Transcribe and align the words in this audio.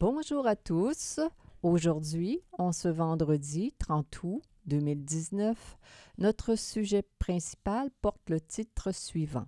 Bonjour 0.00 0.46
à 0.46 0.56
tous. 0.56 1.20
Aujourd'hui, 1.62 2.40
en 2.56 2.72
ce 2.72 2.88
vendredi 2.88 3.74
30 3.78 4.22
août 4.22 4.42
2019, 4.64 5.78
notre 6.16 6.54
sujet 6.54 7.02
principal 7.18 7.90
porte 8.00 8.30
le 8.30 8.40
titre 8.40 8.94
suivant 8.94 9.44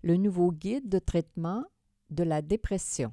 Le 0.00 0.16
nouveau 0.16 0.52
guide 0.52 0.88
de 0.88 1.00
traitement 1.00 1.64
de 2.10 2.22
la 2.22 2.40
dépression. 2.40 3.12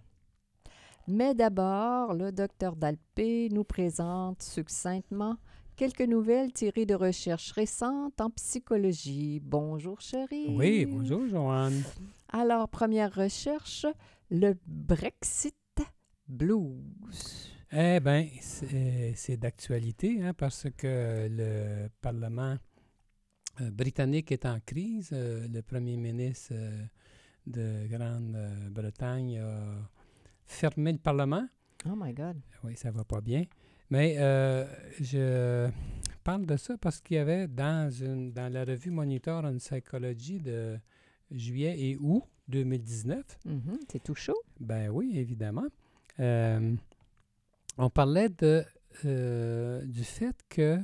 Mais 1.07 1.33
d'abord, 1.33 2.13
le 2.13 2.31
docteur 2.31 2.75
Dalpé 2.75 3.49
nous 3.49 3.63
présente 3.63 4.43
succinctement 4.43 5.37
quelques 5.75 6.01
nouvelles 6.01 6.53
tirées 6.53 6.85
de 6.85 6.93
recherches 6.93 7.53
récentes 7.53 8.21
en 8.21 8.29
psychologie. 8.29 9.39
Bonjour, 9.43 9.99
chérie. 9.99 10.55
Oui, 10.55 10.85
bonjour, 10.85 11.25
Joanne. 11.25 11.81
Alors, 12.31 12.69
première 12.69 13.15
recherche, 13.15 13.87
le 14.29 14.53
Brexit 14.67 15.55
Blues. 16.31 17.51
Eh 17.73 17.99
bien, 17.99 18.27
c'est 18.41 19.37
d'actualité 19.37 20.21
hein, 20.21 20.33
parce 20.33 20.67
que 20.75 21.27
le 21.29 21.89
Parlement 22.01 22.57
euh, 23.59 23.71
britannique 23.71 24.31
est 24.31 24.45
en 24.45 24.59
crise. 24.59 25.09
Euh, 25.13 25.47
le 25.47 25.61
premier 25.61 25.97
ministre 25.97 26.53
euh, 26.53 26.83
de 27.45 27.87
Grande-Bretagne 27.87 29.39
a 29.39 29.89
fermer 30.45 30.93
le 30.93 30.97
Parlement. 30.97 31.47
Oh 31.85 31.95
my 31.95 32.13
God. 32.13 32.37
Oui, 32.63 32.75
ça 32.75 32.91
va 32.91 33.03
pas 33.03 33.21
bien. 33.21 33.43
Mais 33.89 34.15
euh, 34.19 34.65
je 34.99 35.69
parle 36.23 36.45
de 36.45 36.55
ça 36.55 36.77
parce 36.77 37.01
qu'il 37.01 37.17
y 37.17 37.19
avait 37.19 37.47
dans, 37.47 37.89
une, 37.89 38.31
dans 38.31 38.51
la 38.51 38.63
revue 38.63 38.91
Monitor 38.91 39.43
on 39.43 39.57
Psychology 39.57 40.39
de 40.39 40.79
juillet 41.29 41.75
et 41.77 41.97
août 41.99 42.23
2019. 42.47 43.39
Mm-hmm. 43.45 43.59
C'est 43.89 44.03
tout 44.03 44.15
chaud. 44.15 44.41
Ben 44.59 44.89
oui, 44.89 45.11
évidemment. 45.15 45.67
Euh, 46.21 46.75
on 47.77 47.89
parlait 47.89 48.29
de, 48.29 48.63
euh, 49.05 49.83
du 49.85 50.03
fait 50.03 50.35
que, 50.49 50.79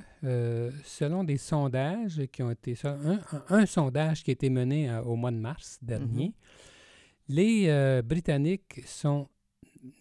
selon 0.84 1.24
des 1.24 1.38
sondages 1.38 2.22
qui 2.32 2.44
ont 2.44 2.52
été. 2.52 2.76
Un, 2.84 3.20
un, 3.50 3.66
sondage 3.66 4.24
qui 4.24 4.32
a 4.32 4.34
été 4.34 4.50
mené 4.50 4.94
au 5.06 5.16
mois 5.16 5.32
de 5.32 5.38
mars 5.38 5.78
dernier, 5.82 6.30
mm-hmm. 7.30 7.34
les 7.36 8.02
Britanniques 8.02 8.82
sont 8.86 9.30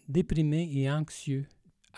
déprimés 0.07 0.69
et 0.73 0.89
anxieux 0.91 1.45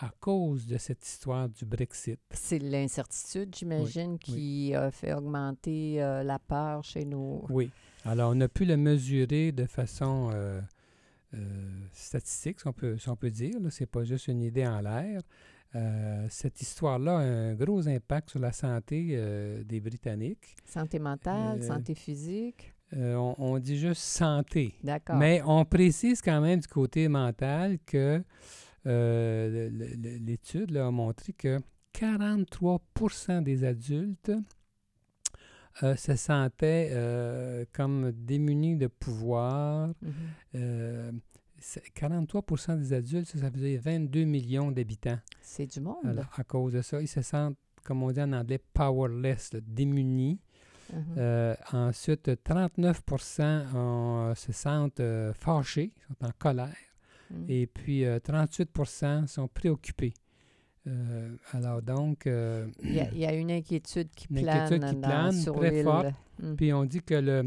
à 0.02 0.12
cause 0.20 0.66
de 0.66 0.78
cette 0.78 1.06
histoire 1.06 1.50
du 1.50 1.66
Brexit. 1.66 2.20
C'est 2.32 2.60
l'incertitude, 2.60 3.54
j'imagine, 3.56 4.18
qui 4.18 4.74
a 4.74 4.92
fait 4.92 5.14
augmenter 5.14 6.02
euh, 6.02 6.24
la 6.24 6.40
peur 6.40 6.84
chez 6.84 7.06
nous. 7.06 7.44
Oui. 7.50 7.70
Alors, 8.06 8.32
on 8.34 8.40
a 8.40 8.48
pu 8.48 8.66
le 8.66 8.78
mesurer 8.78 9.52
de 9.52 9.66
façon 9.66 10.30
euh, 10.34 10.36
euh, 10.36 10.62
statistique, 11.92 12.60
si 12.60 12.68
on 12.68 12.74
peut, 12.74 12.98
si 12.98 13.10
on 13.10 13.16
peut 13.16 13.30
dire. 13.30 13.56
Ce 13.70 13.84
n'est 13.84 13.88
pas 13.88 14.04
juste 14.04 14.28
une 14.28 14.42
idée 14.42 14.66
en 14.66 14.82
l'air. 14.82 15.22
cette 16.30 16.62
histoire-là 16.62 17.18
a 17.18 17.22
un 17.22 17.54
gros 17.56 17.88
impact 17.88 18.32
sur 18.32 18.40
la 18.40 18.52
santé 18.52 19.18
des 19.66 19.80
Britanniques. 19.80 20.56
Santé 20.66 21.00
mentale, 21.00 21.64
santé 21.64 21.96
physique. 21.96 22.74
Euh, 22.96 23.16
on, 23.38 23.60
dit 23.60 23.78
juste 23.78 24.02
santé. 24.02 24.74
D'accord. 24.84 25.18
Mais 25.18 25.42
on 25.46 25.64
précise 25.66 26.22
quand 26.22 26.42
même 26.42 26.60
du 26.60 26.68
côté 26.68 27.08
mental 27.08 27.78
que 27.86 28.24
euh, 28.88 29.70
l'étude 30.20 30.76
a 30.76 30.90
montré 30.90 31.34
que 31.34 31.60
43% 31.94 33.44
des 33.44 33.64
adultes 33.64 34.32
euh, 35.84 35.96
se 35.96 36.16
sentaient 36.16 37.66
comme 37.74 38.12
démunis 38.12 38.76
de 38.78 38.88
pouvoir. 38.88 39.90
43 41.94 42.42
mm-hmm. 42.42 42.78
des 42.80 42.94
adultes, 42.94 43.38
ça 43.38 43.52
faisait 43.52 43.78
22 43.78 44.24
millions 44.24 44.72
d'habitants. 44.72 45.20
C'est 45.42 45.68
du 45.68 45.82
monde. 45.82 46.26
à 46.36 46.44
cause 46.44 46.74
de 46.74 46.82
ça, 46.82 47.02
ils 47.02 47.08
se 47.08 47.22
sentent, 47.22 47.58
comme 47.84 48.04
on 48.04 48.12
dit 48.12 48.22
en 48.22 48.34
anglais, 48.34 48.60
powerless, 48.74 49.52
démunis. 49.62 50.40
Mhm. 50.94 51.16
Euh, 51.18 51.56
ensuite, 51.72 52.30
39% 52.44 54.36
se 54.36 54.52
sentent 54.52 55.00
euh, 55.00 55.34
fâchés, 55.34 55.94
sont 56.08 56.26
en 56.26 56.32
colère. 56.38 56.76
Mhm. 57.30 57.46
Et 57.48 57.68
puis, 57.68 58.04
38% 58.04 59.06
euh, 59.24 59.28
sont 59.28 59.48
préoccupés. 59.48 60.14
Alors 61.54 61.82
donc... 61.82 62.24
il, 62.26 63.10
y 63.16 63.26
a, 63.26 63.34
une 63.34 63.52
inquiétude 63.52 64.10
qui 64.16 64.28
plane, 64.28 64.80
qui 64.80 64.96
plane 64.96 65.32
sur 65.32 65.56
très 65.56 65.84
forte. 65.84 66.08
Mhm. 66.42 66.56
Puis 66.56 66.74
on 66.74 66.86
dit 66.86 67.02
que 67.02 67.16
le 67.16 67.44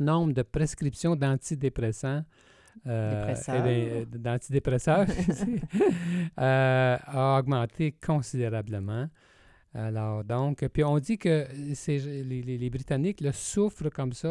nombre 0.00 0.32
de 0.32 0.42
prescriptions 0.42 1.16
d'antidépresseurs 1.16 2.22
d'antidépresseurs 2.84 5.06
a 6.36 7.38
augmenté 7.38 7.92
considérablement. 7.92 9.08
Alors, 9.74 10.22
donc, 10.22 10.66
puis 10.68 10.84
on 10.84 10.98
dit 11.00 11.18
que 11.18 11.46
les, 11.52 12.42
les, 12.42 12.70
Britanniques 12.70 13.20
le 13.20 13.32
souffrent 13.32 13.90
comme 13.90 14.12
ça, 14.12 14.28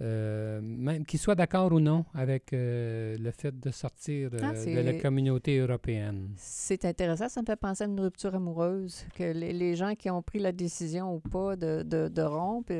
euh, 0.00 0.58
euh, 0.58 0.60
même 0.62 1.04
qu'ils 1.04 1.18
soient 1.18 1.34
d'accord 1.34 1.72
ou 1.72 1.80
non 1.80 2.04
avec 2.14 2.52
euh, 2.52 3.16
le 3.18 3.30
fait 3.30 3.58
de 3.58 3.70
sortir 3.70 4.30
ah, 4.42 4.52
de 4.52 4.80
la 4.80 4.94
communauté 4.94 5.58
européenne. 5.58 6.30
C'est 6.36 6.84
intéressant, 6.84 7.28
ça 7.28 7.40
me 7.40 7.46
fait 7.46 7.56
penser 7.56 7.84
à 7.84 7.86
une 7.86 8.00
rupture 8.00 8.34
amoureuse, 8.34 9.04
que 9.14 9.24
les, 9.24 9.52
les 9.52 9.76
gens 9.76 9.94
qui 9.94 10.10
ont 10.10 10.22
pris 10.22 10.38
la 10.38 10.52
décision 10.52 11.14
ou 11.14 11.20
pas 11.20 11.56
de, 11.56 11.82
de, 11.82 12.08
de 12.08 12.22
rompre, 12.22 12.72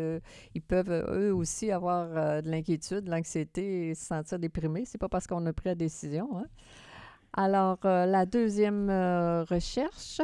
ils 0.55 0.63
peuvent 0.63 0.91
eux 0.91 1.35
aussi 1.35 1.71
avoir 1.71 2.43
de 2.43 2.51
l'inquiétude, 2.51 3.01
de 3.01 3.11
l'anxiété 3.11 3.89
et 3.89 3.95
se 3.95 4.07
sentir 4.07 4.39
déprimés. 4.39 4.85
C'est 4.85 4.99
pas 4.99 5.09
parce 5.09 5.27
qu'on 5.27 5.45
a 5.47 5.53
pris 5.53 5.69
la 5.69 5.75
décision. 5.75 6.29
Hein. 6.39 6.47
Alors, 7.33 7.79
la 7.83 8.27
deuxième 8.27 8.89
recherche, 9.49 10.21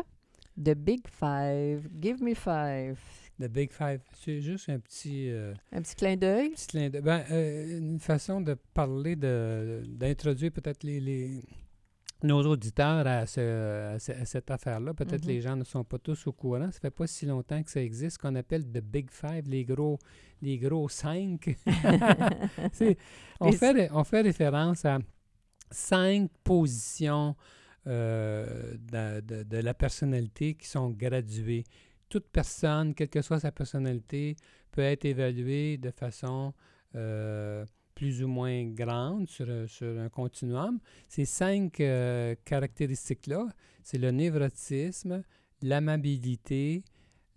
The 0.56 0.74
Big 0.74 1.06
Five. 1.08 1.88
Give 2.00 2.22
me 2.22 2.34
five. 2.34 2.98
The 3.40 3.48
Big 3.48 3.72
Five. 3.72 4.00
C'est 4.12 4.40
juste 4.40 4.68
un 4.68 4.78
petit... 4.78 5.30
Euh, 5.30 5.54
un 5.72 5.82
petit 5.82 5.96
clin 5.96 6.16
d'œil? 6.16 6.50
petit 6.50 6.66
clin 6.66 6.90
d'œil. 6.90 7.02
Ben, 7.02 7.24
euh, 7.30 7.78
une 7.78 8.00
façon 8.00 8.40
de 8.40 8.54
parler, 8.72 9.16
de, 9.16 9.82
d'introduire 9.86 10.52
peut-être 10.52 10.82
les, 10.84 11.00
les, 11.00 11.42
nos 12.22 12.42
auditeurs 12.46 13.06
à, 13.06 13.26
ce, 13.26 13.94
à, 13.94 13.98
cette 13.98 14.50
affaire-là. 14.50 14.94
Peut-être 14.94 15.24
mm-hmm. 15.24 15.28
les 15.28 15.40
gens 15.40 15.56
ne 15.56 15.64
sont 15.64 15.84
pas 15.84 15.98
tous 15.98 16.26
au 16.26 16.32
courant. 16.32 16.70
Ça 16.70 16.80
fait 16.80 16.90
pas 16.90 17.06
si 17.06 17.26
longtemps 17.26 17.62
que 17.62 17.70
ça 17.70 17.82
existe, 17.82 18.18
qu'on 18.18 18.34
appelle 18.34 18.64
The 18.64 18.80
Big 18.80 19.10
Five, 19.10 19.48
les 19.48 19.64
gros, 19.64 19.98
les 20.40 20.58
gros 20.58 20.88
cinq. 20.88 21.56
on, 23.40 23.52
fait, 23.52 23.90
on 23.92 24.04
fait 24.04 24.20
référence 24.22 24.84
à 24.84 24.98
cinq 25.70 26.30
positions 26.42 27.36
euh, 27.86 28.76
de, 28.78 29.56
la 29.58 29.74
personnalité 29.74 30.54
qui 30.54 30.66
sont 30.66 30.88
graduées. 30.90 31.64
Toute 32.14 32.28
personne, 32.28 32.94
quelle 32.94 33.08
que 33.08 33.22
soit 33.22 33.40
sa 33.40 33.50
personnalité, 33.50 34.36
peut 34.70 34.82
être 34.82 35.04
évaluée 35.04 35.78
de 35.78 35.90
façon 35.90 36.54
euh, 36.94 37.66
plus 37.96 38.22
ou 38.22 38.28
moins 38.28 38.66
grande 38.66 39.28
sur, 39.28 39.48
sur 39.68 39.98
un 39.98 40.08
continuum. 40.08 40.78
Ces 41.08 41.24
cinq 41.24 41.80
euh, 41.80 42.36
caractéristiques-là, 42.44 43.48
c'est 43.82 43.98
le 43.98 44.12
névrotisme, 44.12 45.24
l'amabilité, 45.60 46.84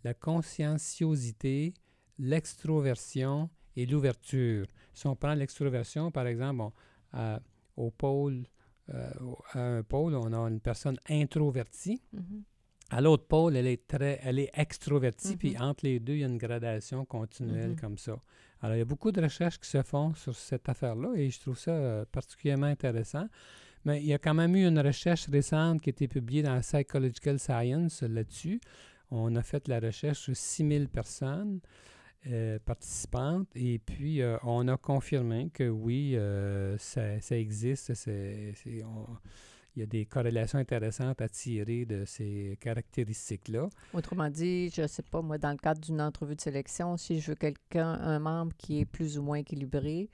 la 0.04 0.14
conscienciosité, 0.14 1.74
l'extroversion 2.20 3.50
et 3.76 3.88
l'ouverture. 3.88 4.68
Si 4.94 5.08
on 5.08 5.16
prend 5.16 5.34
l'extroversion, 5.34 6.12
par 6.12 6.28
exemple, 6.28 6.72
au 7.76 7.90
pôle 7.90 8.44
euh, 8.94 9.10
à 9.54 9.60
un 9.60 9.82
pôle, 9.82 10.14
on 10.14 10.32
a 10.34 10.38
une 10.48 10.60
personne 10.60 11.00
introvertie. 11.10 12.00
Mm-hmm. 12.16 12.44
À 12.90 13.02
l'autre 13.02 13.26
pôle, 13.26 13.58
elle 13.58 13.68
est 13.68 13.86
très, 13.86 14.20
elle 14.24 14.40
est 14.40 14.50
extrovertie, 14.54 15.36
puis 15.36 15.52
mm-hmm. 15.54 15.62
entre 15.62 15.86
les 15.86 16.00
deux, 16.00 16.14
il 16.14 16.20
y 16.20 16.24
a 16.24 16.28
une 16.28 16.38
gradation 16.38 17.04
continuelle 17.06 17.72
mm-hmm. 17.72 17.80
comme 17.82 17.98
ça. 17.98 18.18
Alors, 18.62 18.76
il 18.76 18.80
y 18.80 18.82
a 18.82 18.86
beaucoup 18.86 19.12
de 19.12 19.22
recherches 19.22 19.60
qui 19.60 19.70
se 19.70 19.82
font 19.84 20.14
sur 20.16 20.36
cette 20.36 20.68
affaire-là 20.68 21.14
et 21.16 21.30
je 21.30 21.40
trouve 21.40 21.58
ça 21.58 21.72
euh, 21.72 22.06
particulièrement 22.12 22.68
intéressant. 22.68 23.28
Mais 23.86 24.02
il 24.02 24.08
y 24.08 24.14
a 24.14 24.18
quand 24.18 24.34
même 24.34 24.56
eu 24.56 24.66
une 24.66 24.80
recherche 24.80 25.28
récente 25.30 25.82
qui 25.82 25.90
a 25.90 25.92
été 25.92 26.08
publiée 26.08 26.42
dans 26.42 26.60
Psychological 26.62 27.40
Science 27.40 28.02
là-dessus. 28.02 28.60
On 29.12 29.36
a 29.36 29.44
fait 29.44 29.68
la 29.68 29.80
recherche 29.80 30.20
sur 30.20 30.36
6000 30.36 30.90
personnes 30.90 31.60
euh, 32.26 32.58
participantes. 32.66 33.48
Et 33.56 33.80
puis, 33.80 34.22
euh, 34.22 34.38
on 34.44 34.68
a 34.68 34.76
confirmé 34.76 35.50
que 35.54 35.70
oui, 35.70 36.18
ça, 36.80 37.22
ça 37.22 37.38
existe. 37.38 37.94
c'est- 37.94 38.54
il 39.78 39.82
y 39.82 39.84
a 39.84 39.86
des 39.86 40.06
corrélations 40.06 40.58
intéressantes 40.58 41.22
à 41.22 41.30
tirer 41.30 41.86
de 41.86 42.04
ces 42.04 42.58
caractéristiques-là. 42.60 43.70
Autrement 43.94 44.28
dit, 44.28 44.72
je 44.72 44.82
ne 44.82 44.88
sais 44.88 45.04
pas, 45.04 45.22
moi, 45.22 45.38
dans 45.38 45.52
le 45.52 45.58
cadre 45.58 45.80
d'une 45.80 46.02
entrevue 46.02 46.36
de 46.36 46.42
sélection, 46.42 46.98
si 46.98 47.20
je 47.20 47.30
veux 47.30 47.36
quelqu'un, 47.36 47.88
un 47.88 48.18
membre 48.18 48.54
qui 48.58 48.80
est 48.80 48.86
plus 48.86 49.20
ou 49.20 49.22
moins 49.22 49.38
équilibré, 49.38 50.10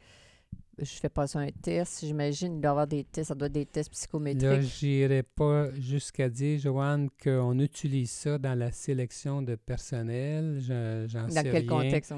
je 0.80 0.86
fais 0.92 1.10
passer 1.10 1.38
un 1.38 1.50
test. 1.62 2.04
J'imagine 2.06 2.54
qu'il 2.54 2.62
doit 2.62 2.70
y 2.70 2.72
avoir 2.72 2.88
des 2.88 3.04
tests, 3.04 3.28
ça 3.30 3.36
doit 3.36 3.46
être 3.48 3.54
des 3.54 3.66
tests 3.66 3.90
Là, 3.90 3.94
psychométriques. 3.94 4.62
j'irai 4.62 5.22
pas 5.24 5.72
jusqu'à 5.74 6.30
dire, 6.30 6.60
Joanne, 6.60 7.10
qu'on 7.24 7.60
utilise 7.60 8.10
ça 8.12 8.38
dans 8.38 8.58
la 8.58 8.72
sélection 8.72 9.42
de 9.42 9.56
personnel. 9.56 10.60
Je- 10.62 11.06
J'en 11.08 11.30
sais 11.30 11.36
Dans 11.44 11.52
quel 11.52 11.70
rien. 11.70 11.84
contexte? 11.84 12.14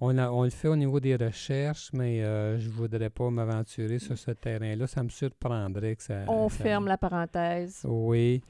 On, 0.00 0.16
a- 0.18 0.30
on 0.30 0.44
le 0.44 0.50
fait 0.50 0.68
au 0.68 0.76
niveau 0.76 1.00
des 1.00 1.16
recherches, 1.16 1.90
mais 1.92 2.22
euh, 2.22 2.58
je 2.60 2.68
voudrais 2.70 3.10
pas 3.10 3.28
m'aventurer 3.30 3.98
sur 3.98 4.16
ce 4.16 4.30
terrain-là. 4.30 4.86
Ça 4.86 5.02
me 5.02 5.08
surprendrait 5.08 5.96
que 5.96 6.02
ça... 6.02 6.24
On 6.28 6.48
ça- 6.48 6.62
ferme 6.62 6.86
la 6.86 6.98
parenthèse. 6.98 7.80
Oui, 7.84 8.40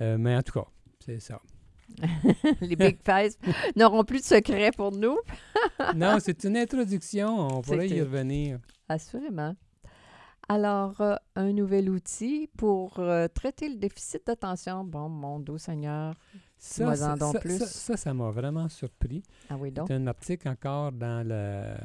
euh, 0.00 0.18
mais 0.18 0.36
en 0.36 0.42
tout 0.42 0.52
cas, 0.60 0.66
c'est 1.04 1.20
ça. 1.20 1.40
Les 2.60 2.74
Big 2.76 2.98
Five 3.04 3.34
n'auront 3.76 4.04
plus 4.04 4.18
de 4.18 4.24
secrets 4.24 4.72
pour 4.76 4.90
nous. 4.92 5.16
non, 5.94 6.18
c'est 6.20 6.44
une 6.44 6.56
introduction. 6.56 7.28
On 7.58 7.62
pourrait 7.62 7.88
y 7.88 8.00
revenir. 8.02 8.58
Assurément. 8.88 9.54
Alors, 10.48 11.00
euh, 11.00 11.16
un 11.34 11.52
nouvel 11.52 11.90
outil 11.90 12.48
pour 12.56 13.00
euh, 13.00 13.26
traiter 13.26 13.68
le 13.68 13.76
déficit 13.76 14.24
d'attention. 14.26 14.84
Bon, 14.84 15.08
mon 15.08 15.40
doux 15.40 15.58
Seigneur. 15.58 16.14
Ça, 16.58 17.16
donc 17.16 17.32
ça- 17.34 17.40
plus. 17.40 17.58
ça- 17.58 17.96
ça, 17.96 18.14
m'a 18.14 18.30
vraiment 18.30 18.68
surpris. 18.68 19.22
Ah 19.50 19.56
oui, 19.58 19.72
donc? 19.72 19.88
C'est 19.88 19.94
un 19.94 20.06
article 20.06 20.48
encore 20.48 20.92
dans 20.92 21.26
la, 21.26 21.76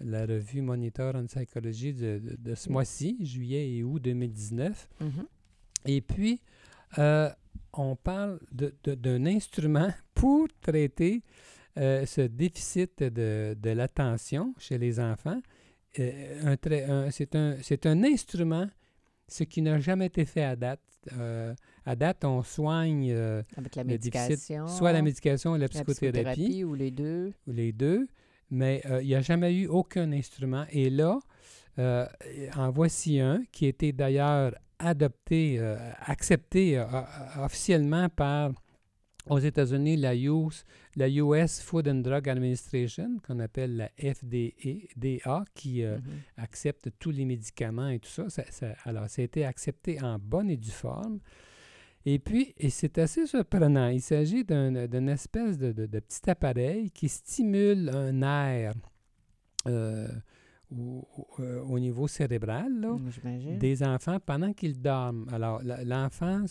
la 0.00 0.24
revue 0.24 0.62
Monitor 0.62 1.16
en 1.16 1.26
psychologie 1.26 1.92
de, 1.92 2.18
de- 2.22 2.36
de 2.38 2.54
ce 2.54 2.70
mois-ci, 2.70 3.18
juillet 3.26 3.72
et 3.72 3.82
août 3.82 3.98
2019. 4.00 4.88
Mhm. 5.00 5.26
Et 5.86 6.00
puis, 6.00 6.40
euh, 6.98 7.28
on 7.72 7.96
parle 7.96 8.38
d'un 8.52 9.26
instrument 9.26 9.90
pour 10.14 10.46
traiter 10.60 11.22
ce 11.76 12.22
déficit 12.26 13.02
de, 13.02 13.54
de 13.60 13.70
l'attention 13.70 14.54
chez 14.58 14.78
les 14.78 14.98
enfants. 14.98 15.40
Euh, 15.98 16.54
un 16.66 17.10
c'est 17.10 17.34
un, 17.34 17.56
c'est 17.62 17.86
un 17.86 18.04
instrument, 18.04 18.66
ce 19.28 19.44
qui 19.44 19.62
n'a 19.62 19.78
jamais 19.78 20.06
été 20.06 20.24
fait 20.24 20.44
à 20.44 20.56
date. 20.56 20.80
Euh, 21.18 21.54
à 21.84 21.94
date, 21.94 22.24
on 22.24 22.42
soigne 22.42 23.12
euh, 23.12 23.42
Avec 23.56 23.76
la 23.76 23.84
le 23.84 23.90
déficit, 23.90 24.30
médication. 24.30 24.66
soit 24.66 24.92
la 24.92 25.02
médication 25.02 25.50
ou 25.52 25.54
la 25.54 25.60
la 25.60 25.68
psychothérapie, 25.68 26.64
ou 26.64 26.74
les 26.74 26.90
deux. 26.90 27.32
ou 27.46 27.52
les 27.52 27.72
deux, 27.72 28.08
mais 28.50 28.82
euh, 28.86 29.02
il 29.02 29.08
n'y 29.08 29.14
a 29.14 29.20
jamais 29.20 29.54
eu 29.54 29.66
aucun 29.68 30.10
instrument. 30.12 30.64
Et 30.70 30.90
là, 30.90 31.18
en 32.56 32.70
voici 32.70 33.20
un 33.20 33.42
qui 33.52 33.66
a 33.66 33.68
été 33.68 33.92
d'ailleurs 33.92 34.54
adopté, 34.78 35.60
accepté 36.00 36.82
officiellement 37.38 38.08
par, 38.08 38.50
aux 39.28 39.38
États-Unis, 39.38 39.96
la 39.96 40.14
US, 40.14 40.64
la 40.96 41.08
US 41.08 41.60
Food 41.60 41.88
and 41.88 41.96
Drug 41.96 42.28
Administration, 42.28 43.18
qu'on 43.26 43.40
appelle 43.40 43.76
la 43.76 43.90
FDA, 43.98 45.44
qui 45.54 45.82
euh, 45.82 45.96
Mhm. 45.98 46.02
accepte 46.36 46.90
tous 46.98 47.10
les 47.10 47.24
médicaments 47.24 47.88
et 47.88 47.98
tout 47.98 48.08
ça. 48.08 48.28
Ça- 48.30 48.50
ça- 48.50 48.74
alors, 48.84 49.08
ça 49.08 49.22
a 49.22 49.24
été 49.24 49.44
accepté 49.44 50.00
en 50.02 50.18
bonne 50.18 50.50
et 50.50 50.56
due 50.56 50.70
forme. 50.70 51.18
Et 52.04 52.18
puis, 52.20 52.54
et 52.56 52.70
c'est 52.70 52.98
assez 52.98 53.26
surprenant, 53.26 53.88
il 53.88 54.00
s'agit 54.00 54.44
d'un- 54.44 54.86
d'une 54.86 55.08
espèce 55.08 55.58
de, 55.58 55.72
de- 55.72 55.86
de 55.86 55.98
petit 55.98 56.30
appareil 56.30 56.90
qui 56.90 57.08
stimule 57.08 57.88
un 57.92 58.12
nerf 58.12 58.74
euh, 59.66 60.06
au, 60.70 61.06
au- 61.16 61.42
euh, 61.42 61.60
au 61.62 61.78
niveau 61.78 62.08
cérébral 62.08 62.80
là, 62.80 62.96
des 63.58 63.82
enfants 63.82 64.18
pendant 64.24 64.52
qu'ils 64.52 64.80
dorment. 64.80 65.26
Alors, 65.32 65.60
l'enfant, 65.84 66.44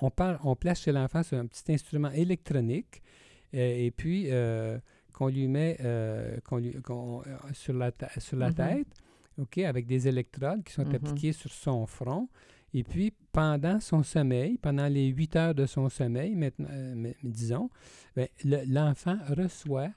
on, 0.00 0.10
parle, 0.10 0.38
on 0.44 0.54
place 0.56 0.80
chez 0.82 0.92
l'enfant 0.92 1.22
sur 1.22 1.38
un 1.38 1.46
petit 1.46 1.72
instrument 1.72 2.10
électronique 2.10 3.02
euh, 3.54 3.84
et 3.86 3.90
puis 3.90 4.26
euh, 4.30 4.78
qu'on 5.12 5.28
lui 5.28 5.48
met 5.48 5.76
euh, 5.80 6.36
lui- 6.58 6.76
euh, 6.76 7.20
sur 7.52 7.72
la, 7.74 7.90
sur 8.18 8.36
la 8.36 8.48
Mhm. 8.50 8.54
tête, 8.54 8.88
OK, 9.38 9.58
avec 9.58 9.86
des 9.86 10.06
électrodes 10.08 10.62
qui 10.64 10.72
sont 10.72 10.84
Mhm. 10.84 10.94
appliquées 10.94 11.32
sur 11.32 11.50
son 11.50 11.86
front. 11.86 12.28
Et 12.74 12.82
puis, 12.82 13.12
pendant 13.32 13.80
son 13.80 14.02
sommeil, 14.02 14.58
pendant 14.58 14.86
les 14.88 15.06
8 15.06 15.34
heures 15.36 15.54
de 15.54 15.64
son 15.66 15.88
sommeil, 15.88 16.34
maintenant, 16.34 16.68
euh, 16.70 17.12
disons, 17.22 17.70
ben, 18.14 18.28
le- 18.44 18.64
l'enfant 18.66 19.16
reçoit 19.30 19.90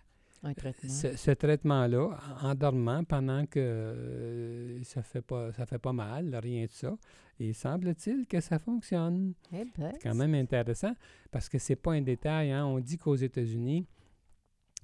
Un 0.43 0.53
traitement. 0.53 0.89
ce, 0.89 1.15
ce 1.17 1.31
traitement-là 1.31 2.17
en 2.41 2.49
en 2.49 2.55
dormant 2.55 3.03
pendant 3.03 3.45
que 3.45 3.59
euh, 3.59 4.83
ça 4.83 5.01
fait 5.01 5.21
pas 5.21 5.51
ça 5.53 5.65
fait 5.65 5.79
pas 5.79 5.93
mal, 5.93 6.33
rien 6.41 6.65
de 6.65 6.71
ça. 6.71 6.97
Et 7.39 7.53
semble-t-il 7.53 8.25
que 8.25 8.39
ça 8.41 8.59
fonctionne. 8.59 9.33
Eh 9.53 9.65
ben, 9.77 9.91
C'est 9.93 10.03
quand 10.03 10.15
même 10.15 10.33
intéressant 10.35 10.93
parce 11.31 11.47
que 11.49 11.57
c'est 11.57 11.75
pas 11.75 11.93
un 11.93 12.01
détail. 12.01 12.51
hein. 12.51 12.65
On 12.65 12.79
dit 12.79 12.97
qu'aux 12.97 13.15
États-Unis, 13.15 13.85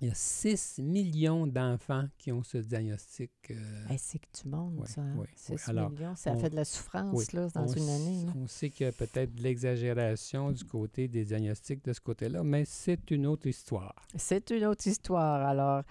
il 0.02 0.10
y 0.10 0.12
a 0.12 0.14
6 0.14 0.80
millions 0.82 1.48
d'enfants 1.48 2.04
qui 2.18 2.32
ont 2.32 2.44
ce 2.44 2.58
diagnostic. 2.58 3.32
euh, 3.52 3.56
hey, 3.90 3.98
c'est 3.98 4.20
que 4.20 4.28
du 4.44 4.50
monde, 4.50 4.78
Ouais, 4.80 4.88
ça. 4.88 5.02
hein? 5.02 5.16
ouais, 5.18 5.28
6 5.36 5.52
ouais. 5.54 5.58
Alors, 5.68 5.90
millions, 5.90 6.16
ça 6.16 6.32
on- 6.34 6.38
fait 6.40 6.50
de 6.50 6.56
la 6.58 6.66
souffrance 6.66 7.14
oui, 7.14 7.26
là, 7.34 7.48
dans 7.56 7.64
on 7.64 7.74
une 7.74 7.90
année. 7.90 8.26
là. 8.26 8.32
On 8.36 8.48
sait 8.48 8.70
qu'il 8.70 8.86
y 8.86 8.90
a 8.90 8.92
peut-être 8.92 9.34
de 9.36 9.42
l'exagération 9.42 10.52
du 10.52 10.66
côté 10.66 11.08
des 11.08 11.24
diagnostics 11.24 11.84
de 11.86 11.94
ce 11.94 12.02
côté-là, 12.02 12.44
mais 12.44 12.66
c'est 12.66 13.10
une 13.12 13.26
autre 13.26 13.48
histoire. 13.48 13.96
C'est 14.16 14.50
une 14.52 14.66
autre 14.66 14.86
histoire. 14.86 15.46
Alors, 15.48 15.84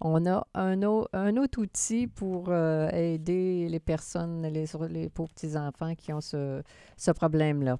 on 0.00 0.26
a 0.26 0.46
un, 0.54 0.82
au- 0.82 1.06
un 1.12 1.36
autre 1.36 1.60
outil 1.60 2.08
pour 2.08 2.46
euh, 2.48 2.88
aider 2.90 3.68
les 3.68 3.80
personnes, 3.80 4.42
les, 4.42 4.64
les 4.90 5.08
pauvres 5.08 5.32
petits-enfants 5.32 5.94
qui 5.94 6.12
ont 6.12 6.20
ce, 6.20 6.62
ce 6.96 7.10
problème-là. 7.12 7.78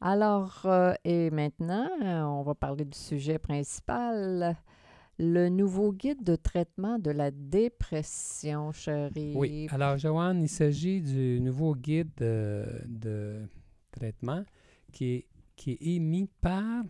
Alors, 0.00 0.62
euh, 0.64 0.94
et 1.04 1.30
maintenant, 1.30 1.88
euh, 2.02 2.22
on 2.22 2.42
va 2.42 2.54
parler 2.54 2.84
du 2.84 2.98
sujet 2.98 3.38
principal, 3.38 4.56
le 5.18 5.48
nouveau 5.48 5.92
guide 5.92 6.22
de 6.24 6.36
traitement 6.36 6.98
de 6.98 7.10
la 7.10 7.30
dépression, 7.30 8.72
chérie. 8.72 9.32
Oui. 9.36 9.66
Alors, 9.70 9.98
Joanne, 9.98 10.42
il 10.42 10.48
s'agit 10.48 11.00
du 11.00 11.40
nouveau 11.40 11.74
guide 11.74 12.10
de, 12.16 12.64
de 12.86 13.42
traitement 13.90 14.44
qui 14.92 15.14
est, 15.14 15.26
qui 15.56 15.72
est 15.72 15.82
émis 15.96 16.28
par 16.40 16.82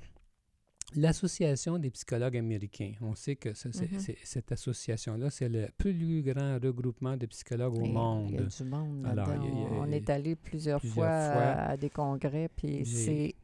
l'Association 0.94 1.78
des 1.78 1.90
psychologues 1.90 2.36
américains. 2.36 2.92
On 3.00 3.14
sait 3.14 3.36
que 3.36 3.48
Mhm. 3.48 3.98
c'est- 3.98 4.18
cette 4.24 4.52
association-là, 4.52 5.30
c'est 5.30 5.48
le 5.48 5.68
plus 5.78 6.22
grand 6.22 6.58
regroupement 6.62 7.16
de 7.16 7.24
psychologues 7.26 7.78
au 7.78 7.84
Et 7.84 7.92
monde. 7.92 8.26
Il 8.30 8.34
y 8.34 8.38
a 8.38 8.42
du 8.42 8.64
monde 8.64 9.06
Alors, 9.06 9.26
là-dedans. 9.28 9.44
il 9.50 9.58
y 9.58 9.62
a- 9.64 9.80
On 9.80 9.90
est 9.90 10.10
allé 10.10 10.36
plusieurs, 10.36 10.80
plusieurs 10.80 10.94
fois, 11.06 11.32
fois. 11.32 11.42
à 11.62 11.76
des 11.78 11.88
congrès, 11.88 12.50
puis 12.54 12.84
c'est 12.84 13.34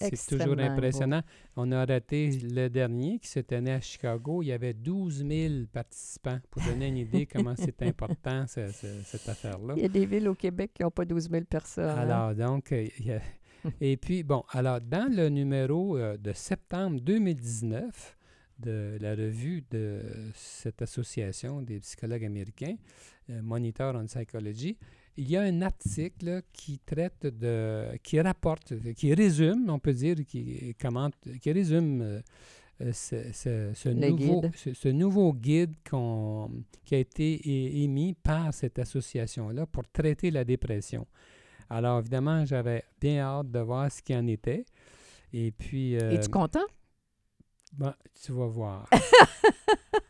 C'est 0.00 0.36
toujours 0.38 0.56
impressionnant. 0.60 1.22
On 1.56 1.70
a 1.72 1.84
raté 1.84 2.30
le 2.30 2.68
dernier 2.68 3.18
qui 3.18 3.28
se 3.28 3.40
tenait 3.40 3.72
à 3.72 3.80
Chicago. 3.80 4.42
Il 4.42 4.46
y 4.46 4.52
avait 4.52 4.74
12 4.74 5.24
000 5.26 5.54
participants. 5.72 6.38
Pour 6.50 6.62
donner 6.62 6.88
une 6.88 6.98
idée 6.98 7.26
comment 7.32 7.54
c'est 7.56 7.82
important, 7.82 8.46
ce- 8.46 8.68
ce- 8.72 9.02
cette 9.04 9.28
affaire-là. 9.28 9.74
Il 9.76 9.82
y 9.82 9.86
a 9.86 9.88
des 9.88 10.06
villes 10.06 10.28
au 10.28 10.34
Québec 10.34 10.70
qui 10.74 10.82
n'ont 10.82 10.90
pas 10.90 11.04
12 11.04 11.28
000 11.30 11.44
personnes. 11.44 11.84
hein. 11.90 11.96
Alors, 11.96 12.34
donc, 12.34 12.72
euh, 12.72 12.86
il 13.00 13.06
y 13.06 13.12
a- 13.12 13.20
et 13.80 13.96
puis, 13.96 14.22
bon, 14.22 14.44
alors, 14.52 14.80
dans 14.80 15.12
le 15.12 15.28
numéro 15.28 15.96
euh, 15.98 16.16
de 16.16 16.32
septembre 16.32 17.00
2019 17.00 18.16
de 18.60 18.98
la 19.00 19.14
revue 19.14 19.62
de 19.70 20.00
cette 20.34 20.82
association 20.82 21.62
des 21.62 21.78
psychologues 21.80 22.24
américains, 22.24 22.74
euh, 23.30 23.40
Monitor 23.42 23.94
on 23.94 24.06
Psychology, 24.06 24.76
il 25.18 25.28
y 25.30 25.36
a 25.36 25.42
un 25.42 25.62
article 25.62 26.42
qui 26.52 26.78
traite 26.78 27.26
de, 27.26 27.88
qui 28.02 28.20
rapporte, 28.20 28.72
qui 28.94 29.12
résume, 29.14 29.68
on 29.68 29.78
peut 29.78 29.92
dire, 29.92 30.16
qui 30.26 30.74
commente, 30.80 31.14
qui 31.40 31.50
résume 31.52 32.00
euh, 32.02 32.20
euh, 32.80 32.92
ce, 32.92 33.16
ce- 33.74 33.88
nouveau, 33.88 34.40
guide. 34.42 34.52
ce, 34.54 34.88
nouveau 34.88 35.32
guide 35.34 35.74
qui 36.84 36.94
a 36.94 36.98
été 36.98 37.82
émis 37.82 38.14
par 38.14 38.54
cette 38.54 38.78
association-là 38.78 39.66
pour 39.66 39.82
traiter 39.88 40.30
la 40.30 40.44
dépression. 40.44 41.04
Alors, 41.68 41.98
évidemment, 41.98 42.44
j'avais 42.46 42.84
bien 43.00 43.20
hâte 43.22 43.50
de 43.50 43.58
voir 43.58 43.90
ce 43.90 44.00
qu'il 44.00 44.16
en 44.16 44.26
était. 44.28 44.64
Et 45.32 45.50
puis, 45.50 45.96
euh, 45.96 46.12
Es-tu 46.12 46.28
content? 46.30 46.64
ben, 47.72 47.94
tu 48.24 48.32
vas 48.32 48.46
voir. 48.46 48.88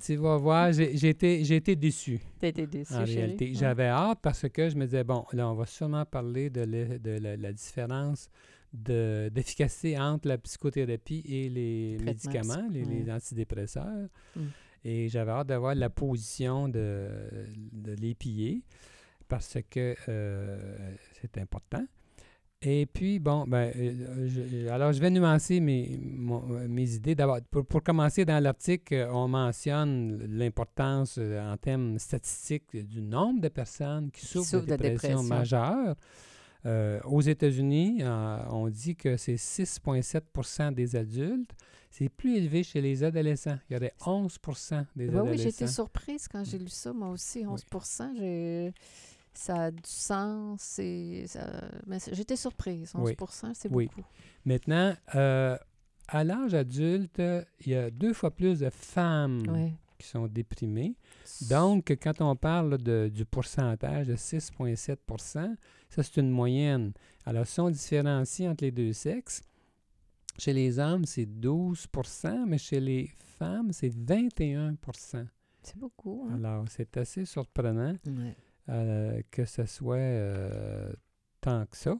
tu 0.00 0.16
vas 0.16 0.36
voir, 0.36 0.72
j'ai 0.72 1.08
été, 1.08 1.40
été 1.54 1.76
déçu 1.76 2.20
T'as 2.38 2.48
été 2.48 2.66
déçu, 2.66 2.92
en 2.94 3.04
chérie? 3.06 3.20
réalité. 3.20 3.52
J'avais 3.54 3.86
hâte 3.88 4.18
parce 4.22 4.48
que 4.48 4.68
je 4.68 4.76
me 4.76 4.84
disais, 4.86 5.04
bon, 5.04 5.24
là, 5.32 5.48
on 5.50 5.54
va 5.54 5.66
sûrement 5.66 6.04
parler 6.04 6.50
de, 6.50 6.62
le- 6.62 6.98
de 6.98 7.10
la, 7.22 7.36
la 7.36 7.52
différence 7.52 8.28
de- 8.72 9.28
d'efficacité 9.32 9.98
entre 9.98 10.28
la 10.28 10.38
psychothérapie 10.38 11.22
et 11.26 11.48
les 11.48 11.96
Traitement 11.98 12.32
médicaments, 12.32 12.68
les, 12.70 13.10
antidépresseurs. 13.10 14.08
Mm. 14.36 14.40
Et 14.84 15.08
j'avais 15.08 15.32
hâte 15.32 15.48
d'avoir 15.48 15.74
la 15.74 15.90
position 15.90 16.68
de, 16.68 17.08
de 17.72 17.92
les 17.92 18.14
piller 18.14 18.62
parce 19.28 19.58
que 19.68 19.94
euh, 20.08 20.94
c'est 21.20 21.36
important. 21.38 21.84
Et 22.62 22.84
puis, 22.84 23.18
bon, 23.18 23.44
ben, 23.46 23.72
euh, 23.74 24.28
je- 24.28 24.68
alors 24.68 24.92
je 24.92 25.00
vais 25.00 25.08
nuancer 25.10 25.60
mes, 25.60 25.98
mon- 25.98 26.44
euh, 26.56 26.68
mes 26.68 26.94
idées. 26.94 27.14
D'abord, 27.14 27.38
pour, 27.50 27.64
pour 27.64 27.82
commencer, 27.82 28.26
dans 28.26 28.38
l'article, 28.42 28.92
euh, 28.94 29.12
on 29.14 29.28
mentionne 29.28 30.18
l'importance 30.28 31.16
euh, 31.18 31.40
en 31.52 31.56
termes 31.56 31.98
statistiques 31.98 32.76
du 32.76 33.00
nombre 33.00 33.40
de 33.40 33.48
personnes 33.48 34.10
qui 34.10 34.26
souffrent, 34.26 34.50
souffrent 34.50 34.66
de 34.66 34.72
de 34.72 34.76
dépression, 34.76 35.22
majeure. 35.22 35.96
Euh, 36.66 37.00
aux 37.06 37.22
États-Unis, 37.22 38.00
euh, 38.02 38.36
on 38.50 38.68
dit 38.68 38.94
que 38.94 39.16
c'est 39.16 39.38
6,7% 39.38 40.70
des 40.72 40.96
adultes. 40.96 41.52
C'est 41.90 42.10
plus 42.10 42.36
élevé 42.36 42.62
chez 42.62 42.82
les 42.82 43.02
adolescents. 43.02 43.58
Il 43.70 43.72
y 43.72 43.76
aurait 43.76 43.94
11% 44.04 44.84
des 44.94 45.06
Ben 45.06 45.14
oui, 45.14 45.18
adolescents. 45.20 45.42
j'étais 45.44 45.66
surprise 45.66 46.28
quand 46.28 46.44
j'ai 46.44 46.58
lu 46.58 46.68
ça, 46.68 46.92
moi 46.92 47.08
aussi, 47.08 47.46
11 47.46 47.64
j'ai- 48.18 48.72
Ça 49.32 49.64
a 49.64 49.70
du 49.70 49.80
sens. 49.84 50.60
c'est- 50.60 51.26
ça- 51.28 51.70
j'étais 52.12 52.36
surprise. 52.36 52.92
11 52.94 53.10
Oui. 53.10 53.16
c'est 53.54 53.70
Oui. 53.70 53.86
beaucoup. 53.86 54.06
Maintenant, 54.44 54.94
euh, 55.14 55.56
à 56.08 56.24
l'âge 56.24 56.54
adulte, 56.54 57.22
il 57.60 57.68
y 57.68 57.74
a 57.74 57.90
deux 57.90 58.12
fois 58.12 58.30
plus 58.32 58.58
de 58.60 58.70
femmes 58.70 59.42
Oui. 59.48 59.72
qui 59.98 60.08
sont 60.08 60.26
déprimées. 60.26 60.96
Donc, 61.48 61.90
quand 62.02 62.20
on 62.20 62.34
parle 62.36 62.78
de- 62.78 63.08
du 63.12 63.24
pourcentage 63.24 64.08
de 64.08 64.16
6,7% 64.16 65.54
ça, 65.88 66.02
c'est 66.02 66.16
une 66.20 66.30
moyenne. 66.30 66.92
Alors, 67.24 67.46
si 67.46 67.60
on 67.60 67.70
différencie 67.70 68.48
entre 68.50 68.64
les 68.64 68.70
deux 68.72 68.92
sexes, 68.92 69.42
chez 70.38 70.52
les 70.52 70.78
hommes, 70.78 71.04
c'est 71.04 71.26
12% 71.26 72.46
mais 72.46 72.58
chez 72.58 72.80
les 72.80 73.10
femmes, 73.38 73.72
c'est 73.72 73.92
21% 73.94 75.26
c'est 75.62 75.76
beaucoup. 75.76 76.26
hein? 76.30 76.34
Alors, 76.36 76.64
c'est 76.68 76.96
assez 76.96 77.24
surprenant 77.26 77.94
Ouais. 78.06 78.34
Euh, 78.70 79.20
que 79.30 79.44
ce 79.44 79.64
soit 79.66 79.96
euh, 79.96 80.92
tant 81.40 81.66
que 81.66 81.76
ça. 81.76 81.96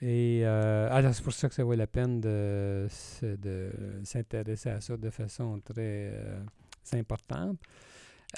Et 0.00 0.40
euh, 0.44 0.88
alors, 0.90 1.12
c'est 1.14 1.22
pour 1.22 1.32
ça 1.34 1.48
que 1.48 1.54
ça 1.54 1.62
vaut 1.64 1.74
la 1.74 1.86
peine 1.86 2.20
de, 2.20 2.88
de 3.22 3.70
s'intéresser 4.04 4.70
à 4.70 4.80
ça 4.80 4.96
de 4.96 5.10
façon 5.10 5.60
très 5.60 6.12
importante. 6.94 7.58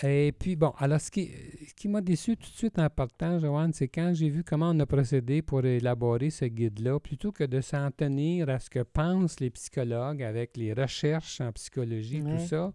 Et 0.02 0.32
puis, 0.36 0.56
bon, 0.56 0.72
alors, 0.78 1.00
ce 1.00 1.10
qui, 1.10 1.30
ce 1.68 1.74
qui 1.74 1.86
m'a 1.86 2.00
déçu 2.00 2.36
tout 2.38 2.48
de 2.50 2.56
suite 2.56 2.78
en 2.78 2.88
partant, 2.88 3.38
Joanne, 3.38 3.74
c'est 3.74 3.88
quand 3.88 4.12
j'ai 4.14 4.30
vu 4.30 4.42
comment 4.42 4.70
on 4.70 4.80
a 4.80 4.86
procédé 4.86 5.42
pour 5.42 5.64
élaborer 5.66 6.30
ce 6.30 6.46
guide-là, 6.46 6.98
plutôt 6.98 7.30
que 7.30 7.44
de 7.44 7.60
s'en 7.60 7.90
tenir 7.90 8.48
à 8.48 8.58
ce 8.58 8.70
que 8.70 8.82
pensent 8.82 9.38
les 9.38 9.50
psychologues 9.50 10.22
avec 10.22 10.56
les 10.56 10.72
recherches 10.72 11.42
en 11.42 11.52
psychologie, 11.52 12.22
Ouais. 12.22 12.38
tout 12.38 12.46
ça, 12.46 12.72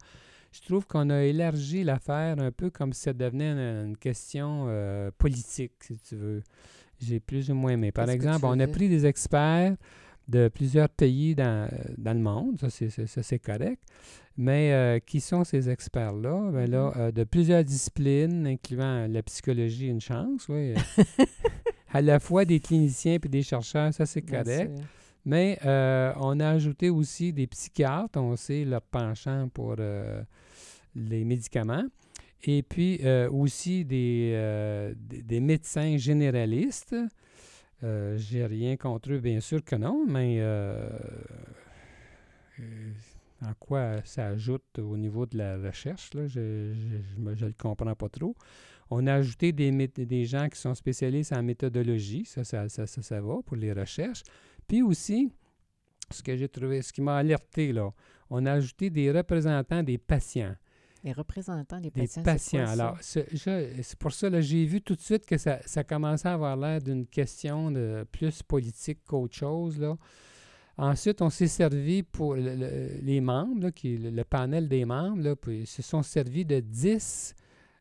je 0.52 0.62
trouve 0.62 0.86
qu'on 0.88 1.10
a 1.10 1.24
élargi 1.24 1.84
l'affaire 1.84 2.40
un 2.40 2.52
peu 2.52 2.70
comme 2.70 2.94
si 2.94 3.02
ça 3.02 3.14
devenait 3.14 3.52
une, 3.52 3.90
une 3.90 3.98
question 3.98 4.66
euh, 4.68 5.12
politique, 5.18 5.74
si 5.82 5.98
tu 5.98 6.16
veux. 6.16 6.42
J'ai 7.00 7.20
plus 7.20 7.52
ou 7.52 7.54
moins 7.56 7.72
aimé. 7.74 7.92
Par 7.92 8.10
exemple, 8.10 8.46
on 8.46 8.60
a 8.60 8.68
pris 8.68 8.90
des 8.90 9.06
experts 9.06 9.76
de 10.28 10.50
plusieurs 10.50 10.90
pays 10.90 11.36
dans, 11.36 11.70
dans 11.98 12.14
le 12.14 12.20
monde, 12.20 12.60
ça 12.60 12.70
c'est, 12.70 13.40
correct. 13.40 13.82
Mais 14.36 14.74
euh, 14.74 15.00
qui 15.00 15.22
sont 15.22 15.44
ces 15.44 15.70
experts-là? 15.70 16.52
Ben 16.52 16.70
là, 16.70 16.92
Mhm. 16.96 17.02
euh, 17.02 17.12
de 17.12 17.24
plusieurs 17.24 17.64
disciplines, 17.64 18.46
incluant 18.46 19.08
la 19.08 19.24
psychologie, 19.24 19.88
une 19.88 20.02
chance, 20.02 20.48
oui. 20.50 20.74
à 21.94 22.02
la 22.02 22.20
fois 22.20 22.46
des 22.46 22.60
cliniciens 22.60 23.14
et 23.24 23.28
des 23.30 23.42
chercheurs, 23.44 23.94
ça 23.94 24.06
c'est 24.06 24.22
Bien 24.22 24.44
correct. 24.44 24.72
sûr. 24.76 24.86
Mais 25.28 25.60
euh, 25.66 26.14
on 26.22 26.40
a 26.40 26.48
ajouté 26.52 26.90
aussi 26.90 27.34
des 27.34 27.48
psychiatres, 27.48 28.18
on 28.18 28.38
sait 28.38 28.64
leur 28.64 28.82
penchant 28.82 29.50
pour 29.54 29.76
euh, 29.78 30.24
les 30.96 31.26
médicaments. 31.26 31.84
Et 32.46 32.64
puis 32.64 33.02
euh, 33.04 33.30
aussi 33.30 33.84
des, 33.84 34.94
des, 34.98 35.40
médecins 35.42 35.98
généralistes. 35.98 36.96
J'ai 37.82 38.46
rien 38.46 38.78
contre 38.78 39.12
eux, 39.12 39.20
bien 39.20 39.42
sûr 39.42 39.62
que 39.66 39.76
non, 39.76 40.06
mais 40.08 40.42
en 43.46 43.54
quoi 43.60 43.98
ça 44.06 44.28
ajoute 44.28 44.80
au 44.80 44.96
niveau 44.96 45.26
de 45.26 45.38
la 45.40 45.58
recherche, 45.58 46.14
là, 46.14 46.26
je 46.28 46.40
ne 47.18 47.34
le 47.34 47.54
comprends 47.58 47.96
pas 47.96 48.08
trop. 48.08 48.34
On 48.90 49.06
a 49.08 49.16
ajouté 49.16 49.52
des, 49.52 49.72
des 49.90 50.26
gens 50.26 50.48
qui 50.48 50.58
sont 50.58 50.74
spécialistes 50.74 51.34
en 51.34 51.44
méthodologie, 51.44 52.24
ça, 52.24 52.46
ça, 52.46 52.70
ça, 52.70 52.88
ça, 52.88 53.02
ça 53.02 53.20
va 53.20 53.42
pour 53.46 53.58
les 53.58 53.74
recherches. 53.74 54.24
Puis 54.68 54.82
aussi, 54.82 55.32
ce 56.12 56.22
que 56.24 56.36
j'ai 56.36 56.48
trouvé, 56.50 56.82
ce 56.82 56.92
qui 56.94 57.02
m'a 57.02 57.18
alerté, 57.18 57.72
là, 57.74 57.92
on 58.30 58.46
a 58.46 58.54
ajouté 58.54 58.90
des 58.90 59.12
représentants 59.12 59.84
des 59.84 59.98
patients. 59.98 60.56
Les 61.04 61.14
représentants 61.14 61.80
des 61.80 61.90
Des 61.92 62.02
patients. 62.02 62.22
c'est 62.26 62.32
patients. 62.32 62.58
quoi, 62.60 62.68
ça? 62.68 62.72
Alors, 62.74 62.98
c'est 63.02 63.96
pour 64.00 64.12
ça, 64.12 64.42
j'ai 64.42 64.66
vu 64.66 64.82
tout 64.82 64.96
de 64.96 65.02
suite 65.02 65.26
que 65.26 65.38
ça, 65.38 65.60
ça 65.66 65.84
commençait 65.84 66.28
à 66.28 66.34
avoir 66.34 66.58
l'air 66.58 66.82
d'une 66.82 67.06
question 67.06 67.72
de 67.72 68.06
plus 68.12 68.44
politique 68.44 69.00
qu'autre 69.06 69.36
chose. 69.36 69.80
Là. 69.80 69.96
Ensuite, 70.78 71.22
on 71.22 71.30
s'est 71.30 71.48
servi 71.48 72.04
pour 72.04 72.36
le- 72.36 72.56
le- 72.56 73.00
les 73.02 73.22
membres, 73.22 73.64
là, 73.64 73.72
qui, 73.72 73.98
le, 73.98 74.10
le 74.10 74.24
panel 74.24 74.68
des 74.68 74.86
membres, 74.86 75.22
là, 75.24 75.36
puis 75.36 75.62
ils 75.62 75.68
se 75.68 75.82
sont 75.82 76.04
servis 76.04 76.46
de 76.46 76.60
10 76.60 77.36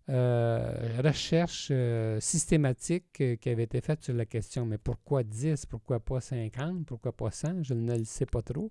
euh, 0.08 0.72
recherches 1.04 1.68
euh, 1.72 2.20
systématiques 2.20 3.20
euh, 3.20 3.36
qui 3.36 3.48
avaient 3.50 3.64
été 3.64 3.80
faites 3.80 4.02
sur 4.02 4.14
la 4.14 4.24
question. 4.24 4.64
Mais 4.66 4.78
pourquoi 4.78 5.22
10? 5.24 5.66
Pourquoi 5.66 6.00
pas 6.00 6.20
50? 6.20 6.86
Pourquoi 6.86 7.12
pas 7.12 7.30
100? 7.30 7.62
Je 7.62 7.74
ne 7.74 7.96
le 7.98 8.04
sais 8.04 8.26
pas 8.26 8.42
trop. 8.42 8.70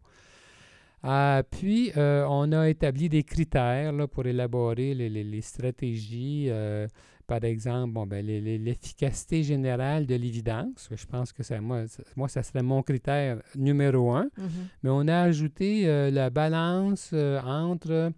Ah, 1.03 1.43
puis, 1.51 1.91
euh, 1.97 2.25
on 2.27 2.51
a 2.51 2.67
établi 2.67 3.09
des 3.09 3.23
critères 3.23 3.91
là, 3.91 4.07
pour 4.07 4.25
élaborer 4.25 4.95
les, 4.95 5.09
les- 5.09 5.23
les 5.23 5.41
stratégies. 5.41 6.47
euh, 6.49 6.87
par 7.27 7.43
exemple, 7.43 7.91
bon, 7.93 8.05
ben, 8.05 8.23
l'efficacité 8.25 9.41
générale 9.43 10.05
de 10.05 10.13
l'évidence. 10.15 10.89
Je 10.95 11.05
pense 11.07 11.33
que 11.33 11.41
ça, 11.41 11.59
moi, 11.59 11.87
ça, 11.87 12.03
moi, 12.15 12.27
ça 12.27 12.43
serait 12.43 12.61
mon 12.61 12.83
critère 12.83 13.41
numéro 13.55 14.11
un. 14.13 14.29
Mhm. 14.37 14.49
Mais 14.83 14.89
on 14.91 15.07
a 15.07 15.21
ajouté 15.21 15.87
euh, 15.87 16.11
la 16.11 16.29
balance 16.29 17.13
entre 17.13 18.11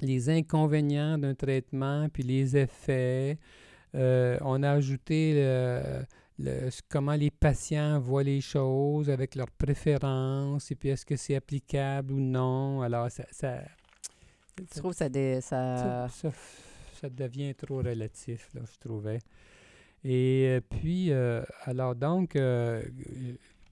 les 0.00 0.28
inconvénients 0.30 1.18
d'un 1.18 1.34
traitement 1.34 2.08
puis 2.12 2.22
les 2.22 2.56
effets. 2.56 3.38
Euh, 3.94 4.38
on 4.42 4.62
a 4.62 4.70
ajouté 4.72 5.34
le- 6.38 6.68
comment 6.88 7.14
les 7.14 7.30
patients 7.30 7.98
voient 7.98 8.22
les 8.22 8.40
choses 8.40 9.10
avec 9.10 9.34
leurs 9.34 9.50
préférences 9.50 10.70
et 10.70 10.74
puis 10.74 10.90
est-ce 10.90 11.04
que 11.06 11.16
c'est 11.16 11.34
applicable 11.34 12.12
ou 12.12 12.20
non. 12.20 12.82
Alors, 12.82 13.10
ça, 13.10 13.24
ça, 13.30 13.62
Tu 14.56 14.64
trouves 14.66 14.92
que 14.92 14.98
ça, 14.98 15.08
ça... 15.40 15.40
ça, 15.40 16.30
ça- 16.30 16.36
ça 17.00 17.08
devient 17.08 17.54
trop 17.54 17.78
relatif, 17.78 18.48
là, 18.54 18.62
je 18.72 18.76
trouvais. 18.78 19.20
Et 20.04 20.46
euh, 20.48 20.60
puis, 20.68 21.12
euh, 21.12 21.42
alors 21.64 21.94
donc, 21.94 22.34
euh, 22.36 22.82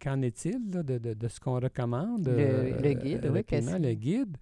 qu'en 0.00 0.22
est-il 0.22 0.70
de, 0.70 0.82
de- 0.82 1.14
de 1.14 1.28
ce 1.28 1.40
qu'on 1.40 1.58
recommande? 1.58 2.26
Le- 2.28 2.70
le 2.82 2.92
guide, 2.94 3.24
oui, 3.32 3.42
le 3.78 3.94
guide? 3.94 4.36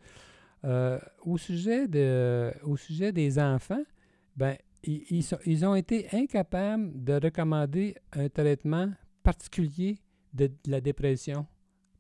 Euh, 0.64 0.99
au, 1.23 1.37
sujet 1.37 1.87
de, 1.88 2.50
au 2.64 2.76
sujet 2.76 3.12
des 3.12 3.38
enfants, 3.38 3.83
ben, 4.37 4.56
ils, 4.83 5.02
ils 5.11 5.23
sont- 5.23 5.38
ils 5.44 5.64
ont 5.64 5.75
été 5.75 6.06
incapables 6.12 7.04
de 7.04 7.14
recommander 7.23 7.94
un 8.12 8.28
traitement 8.30 8.90
particulier 9.23 9.99
de, 10.33 10.47
de 10.47 10.71
la 10.71 10.80
dépression 10.80 11.47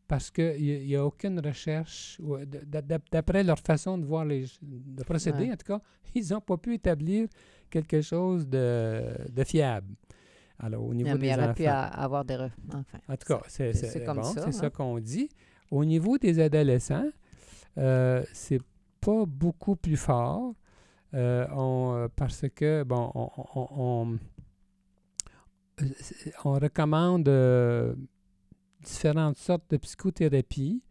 parce 0.08 0.30
qu'il 0.30 0.62
n'y 0.86 0.96
a, 0.96 1.04
aucune 1.04 1.40
recherche, 1.40 2.20
d- 2.46 2.80
d'après 3.10 3.42
leur 3.42 3.58
façon 3.58 3.96
de 3.98 4.04
voir 4.04 4.24
les, 4.24 4.44
de 4.62 5.02
procéder, 5.02 5.44
Ouais. 5.44 5.52
en 5.52 5.56
tout 5.56 5.66
cas, 5.66 5.80
ils 6.14 6.26
n'ont 6.30 6.40
pas 6.40 6.56
pu 6.58 6.74
établir 6.74 7.28
quelque 7.70 8.00
chose 8.02 8.46
de, 8.48 9.02
de 9.30 9.44
fiable. 9.44 9.94
Alors, 10.58 10.84
au 10.84 10.94
niveau 10.94 11.08
Non, 11.10 11.14
mais 11.16 11.20
des 11.28 11.34
il 11.34 11.40
enfants. 11.40 11.54
pu 11.54 11.66
avoir 11.66 12.24
des... 12.24 12.34
re- 12.34 12.50
Enfin, 12.68 12.84
En 13.08 13.16
tout 13.16 13.26
cas, 13.26 13.40
c'est 13.48 13.72
bon, 14.06 14.22
ça, 14.22 14.42
c'est 14.44 14.52
ça 14.52 14.66
hein. 14.66 14.70
qu'on 14.70 14.98
dit. 15.00 15.28
Au 15.70 15.84
niveau 15.84 16.16
des 16.18 16.38
adolescents, 16.38 17.04
euh, 17.04 17.10
c'est 18.32 18.60
pas 19.00 19.24
beaucoup 19.26 19.76
plus 19.76 19.96
fort 19.96 20.54
euh, 21.14 21.46
on- 21.52 21.94
euh, 21.96 22.08
parce 22.16 22.44
que, 22.54 22.82
bon, 22.84 23.10
on, 23.14 24.18
euh, 25.80 25.88
recommande 26.58 27.28
euh, 27.28 27.94
différentes 28.82 29.38
sortes 29.38 29.70
de 29.70 29.76
psychothérapie. 29.76 30.82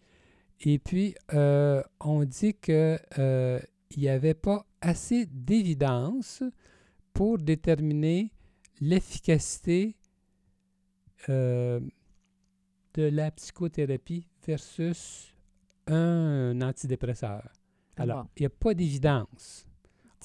Et 0.62 0.80
puis 0.80 1.16
euh, 1.34 1.84
on 2.00 2.24
dit 2.24 2.54
que 2.56 2.98
euh, 3.20 3.60
n'y 3.98 4.10
avait 4.10 4.34
pas 4.34 4.66
assez 4.82 5.26
d'évidence 5.28 6.44
pour 7.14 7.38
déterminer 7.38 8.32
l'efficacité 8.82 9.96
euh, 11.30 11.80
de 12.96 13.04
la 13.04 13.32
psychothérapie 13.32 14.28
versus 14.46 15.33
un 15.88 16.62
antidépresseur. 16.62 17.44
Alors, 17.98 18.24
bon. 18.24 18.30
il 18.38 18.42
n'y 18.44 18.46
a 18.48 18.50
pas 18.50 18.74
d'évidence. 18.74 19.68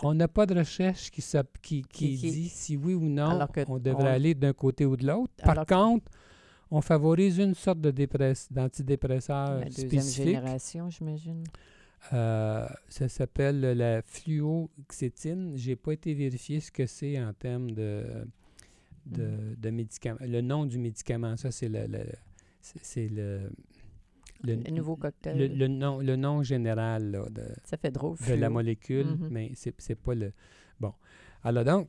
On 0.03 0.15
n'a 0.15 0.29
pas 0.29 0.47
de 0.47 0.55
recherche 0.55 1.11
qui, 1.11 1.21
qui, 1.23 1.43
qui 1.61 1.83
Qui- 1.83 2.17
qui- 2.17 2.31
dit 2.31 2.49
si 2.49 2.77
oui 2.77 2.95
ou 2.95 3.09
non 3.09 3.31
Alors 3.31 3.51
on 3.67 3.79
devrait 3.79 4.05
on- 4.05 4.07
aller 4.07 4.35
d'un 4.35 4.53
côté 4.53 4.87
ou 4.87 4.97
de 4.97 5.05
l'autre. 5.07 5.33
Par 5.43 5.51
Alors 5.51 5.67
que- 5.67 5.75
contre, 5.75 6.13
on 6.71 6.81
favorise 6.81 7.39
une 7.39 7.55
sorte 7.55 7.81
de 7.81 7.91
dépress- 7.91 8.47
d'antidépresseur 8.53 9.59
La 9.59 9.65
deuxième 9.65 9.89
spécifique. 9.89 10.25
génération, 10.27 10.89
j'imagine. 10.91 11.43
Euh, 12.13 12.69
ça 12.89 13.09
s'appelle 13.09 13.61
la 13.61 14.03
fluoxétine. 14.03 15.57
Je 15.57 15.71
n'ai 15.71 15.77
pas 15.77 15.93
été 15.93 16.15
vérifié 16.15 16.61
ce 16.61 16.71
que 16.71 16.87
c'est 16.87 17.21
en 17.21 17.33
termes 17.33 17.73
de, 17.73 18.05
de, 19.07 19.57
de 19.57 19.71
médicaments. 19.71 20.19
Le 20.21 20.41
nom 20.41 20.65
du 20.65 20.79
médicament, 20.79 21.37
ça, 21.37 21.51
c'est 21.51 21.69
le, 21.69 21.87
le- 21.89 22.05
c'est 22.61 22.79
c'est 22.85 23.09
le, 24.45 24.55
Le, 24.55 24.71
nouveau 24.71 24.97
cocktail. 24.97 25.37
le, 25.39 25.47
le 25.49 25.69
nom, 25.69 25.99
le 26.01 26.17
nom 26.17 26.43
général 26.43 27.11
là, 27.11 27.25
de, 27.31 27.43
ça 27.65 27.77
fait 27.77 27.91
drôle. 27.91 28.17
de 28.29 28.35
la 28.35 28.49
molécule, 28.51 29.07
Mhm. 29.07 29.29
mais 29.31 29.51
c'est 29.55 29.75
c'est 29.79 29.95
pas 29.97 30.15
le. 30.15 30.33
Bon. 30.81 30.93
Alors 31.45 31.65
donc, 31.65 31.89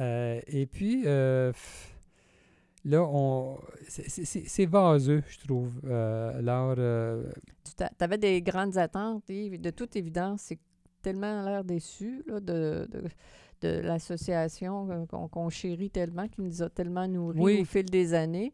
euh, 0.00 0.40
et 0.46 0.66
puis, 0.66 1.02
euh, 1.06 1.52
là, 2.84 3.02
on. 3.02 3.58
c'est- 3.88 4.66
vaseux, 4.66 5.22
je 5.28 5.38
trouve. 5.38 5.80
Euh, 5.84 6.38
alors, 6.38 6.74
euh, 6.78 7.30
Tu 7.64 7.84
avais 8.00 8.18
des 8.18 8.42
grandes 8.42 8.76
attentes, 8.76 9.28
Yves. 9.28 9.60
De 9.60 9.70
toute 9.70 9.96
évidence, 9.96 10.42
c'est 10.42 10.58
tellement 11.02 11.42
l'air 11.44 11.64
déçu 11.64 12.22
là, 12.26 12.40
de, 12.40 12.86
de, 12.90 13.02
de 13.62 13.80
l'association 13.80 15.06
qu'on 15.06 15.28
qu'on 15.28 15.48
chérit 15.50 15.90
tellement, 15.90 16.28
qui 16.28 16.40
nous 16.42 16.62
a 16.62 16.68
tellement 16.70 17.08
nourris 17.08 17.40
Oui. 17.40 17.60
au 17.62 17.64
fil 17.64 17.84
des 17.86 18.14
années 18.14 18.52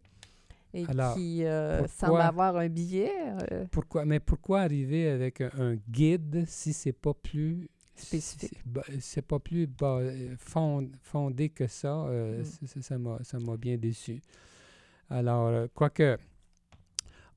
et 0.75 0.85
Alors, 0.87 1.15
qui 1.15 1.45
euh, 1.45 1.79
pourquoi- 1.79 2.09
semble 2.09 2.21
avoir 2.21 2.57
un 2.57 2.69
billet 2.69 3.13
euh, 3.53 3.65
pourquoi, 3.71 4.05
mais 4.05 4.21
pourquoi 4.21 4.61
arriver 4.61 5.09
avec 5.09 5.41
un, 5.41 5.51
un 5.59 5.77
guide 5.89 6.45
si 6.47 6.73
c'est 6.73 6.93
pas 6.93 7.15
plus 7.15 7.69
spécifique. 7.95 8.53
c'est- 8.53 8.63
pas 9.23 9.39
plus 9.39 9.67
fond- 10.39 10.91
fondé 11.03 11.49
que 11.49 11.67
ça. 11.67 12.05
euh, 12.07 12.43
Mm. 12.43 12.45
ça 13.23 13.39
m'a 13.41 13.57
bien 13.57 13.77
déçu. 13.77 14.21
Alors, 15.11 15.69
quoique, 15.75 16.17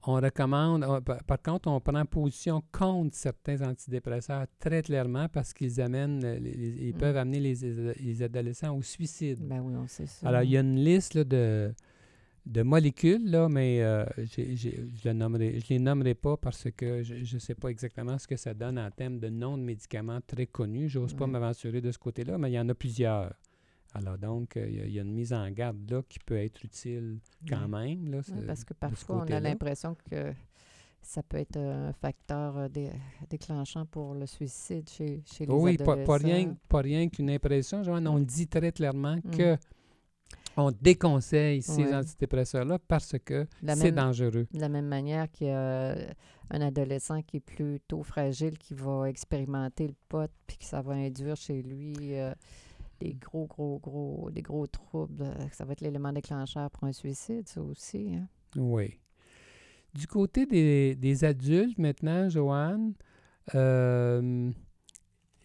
on 0.06 0.16
recommande, 0.16 0.84
on- 0.84 1.02
par, 1.02 1.42
contre, 1.42 1.70
on 1.70 1.80
prend 1.80 2.06
position 2.06 2.62
contre 2.72 3.16
certains 3.16 3.62
antidépresseurs 3.62 4.46
très 4.60 4.82
clairement 4.82 5.28
parce 5.30 5.54
qu'ils 5.54 5.80
amènent, 5.80 6.20
les- 6.40 6.88
ils 6.90 6.94
Mm. 6.96 6.98
peuvent 6.98 7.18
amener 7.18 7.40
les, 7.40 7.56
les 8.00 8.24
adolescents 8.24 8.76
au 8.76 8.82
suicide. 8.82 9.40
Ben 9.42 9.62
oui, 9.62 9.74
on 9.76 9.88
sait 9.88 10.08
ça. 10.08 10.28
Alors, 10.28 10.42
il 10.42 10.50
y 10.52 10.58
a 10.58 10.62
une 10.62 10.76
liste 10.84 11.14
là, 11.14 11.24
de, 11.24 11.74
de 12.46 12.64
molécules, 12.64 13.30
là, 13.30 13.48
mais 13.50 13.82
euh, 13.84 14.04
j'ai- 14.18 14.56
j'ai- 14.56 14.86
je 15.04 15.10
ne 15.10 15.38
les 15.70 15.80
nommerai 15.80 16.16
pas 16.16 16.38
parce 16.38 16.68
que 16.76 17.04
je 17.04 17.36
ne 17.36 17.40
sais 17.40 17.54
pas 17.56 17.70
exactement 17.70 18.18
ce 18.18 18.28
que 18.28 18.36
ça 18.36 18.54
donne 18.54 18.80
en 18.80 18.90
termes 18.90 19.20
de 19.20 19.30
noms 19.30 19.58
de 19.58 19.64
médicaments 19.64 20.20
très 20.26 20.48
connus. 20.48 20.90
Je 20.90 21.00
n'ose 21.00 21.14
pas 21.14 21.28
m'aventurer 21.28 21.82
de 21.82 21.92
ce 21.92 22.00
côté-là, 22.00 22.38
mais 22.38 22.50
il 22.52 22.56
y 22.56 22.60
en 22.60 22.68
a 22.70 22.74
plusieurs. 22.74 23.34
Alors 23.94 24.18
donc, 24.18 24.56
euh, 24.58 24.66
il 24.70 24.76
y 24.76 24.80
a- 24.82 24.86
il 24.86 24.94
y, 24.94 25.00
a 25.00 25.02
une 25.04 25.14
mise 25.14 25.34
en 25.34 25.50
garde 25.52 25.78
là 25.92 26.02
qui 26.08 26.18
peut 26.20 26.38
être 26.38 26.64
utile 26.64 27.20
quand 27.48 27.62
Ouais. 27.70 27.96
même. 27.96 28.10
Là, 28.10 28.18
Ouais, 28.20 28.46
parce 28.48 28.64
que 28.64 28.74
parfois, 28.74 29.18
on 29.28 29.32
a 29.32 29.40
l'impression 29.40 29.96
que 30.10 30.34
ça 31.02 31.22
peut 31.24 31.38
être 31.38 31.58
un 31.58 31.92
facteur 31.94 32.58
euh, 32.58 32.68
dé- 32.70 32.90
déclenchant 33.30 33.86
pour 33.86 34.14
le 34.16 34.26
suicide 34.28 34.88
chez, 34.90 35.22
chez 35.26 35.46
les 35.46 35.52
Oh 35.54 35.60
oui, 35.62 35.78
pas, 35.78 35.98
pas 35.98 36.18
rien, 36.18 36.56
pas 36.70 36.80
rien 36.82 37.08
qu'une 37.10 37.30
impression. 37.32 37.82
On 37.86 38.00
Mm. 38.00 38.20
le 38.20 38.26
dit 38.26 38.48
très 38.48 38.72
clairement 38.72 39.18
Mm. 39.18 39.32
On 40.58 40.72
déconseille 40.72 41.62
ces 41.62 41.94
antidépresseurs-là 41.94 42.80
parce 42.88 43.16
que 43.24 43.48
c'est 43.76 43.92
dangereux. 43.92 44.48
De 44.54 44.60
la 44.60 44.70
même 44.70 44.88
manière 44.88 45.30
qu'il 45.32 45.48
y 45.48 45.52
a 45.52 45.96
un 46.50 46.62
adolescent 46.62 47.22
qui 47.22 47.38
est 47.38 47.40
plutôt 47.40 48.04
fragile, 48.04 48.58
qui 48.58 48.74
va 48.74 49.10
expérimenter 49.10 49.88
le 49.88 49.96
pot, 50.10 50.30
puis 50.48 50.58
que 50.58 50.66
ça 50.66 50.82
va 50.82 50.94
induire 50.94 51.38
chez 51.38 51.62
lui 51.62 51.96
euh, 52.20 52.34
des 53.00 53.14
gros, 53.14 53.48
gros, 53.48 53.80
gros, 53.80 54.30
des 54.32 54.42
gros 54.42 54.68
troubles. 54.68 55.24
euh, 55.24 55.48
Ça 55.54 55.64
va 55.66 55.72
être 55.74 55.82
l'élément 55.82 56.12
déclencheur 56.12 56.70
pour 56.72 56.84
un 56.84 56.92
suicide, 56.92 57.48
ça 57.48 57.62
aussi. 57.62 58.14
hein. 58.16 58.28
Oui. 58.58 59.00
Du 59.94 60.08
côté 60.08 60.46
des, 60.46 60.96
des 60.96 61.24
adultes, 61.24 61.78
maintenant, 61.78 62.28
Joanne, 62.30 62.94
euh, 63.56 64.52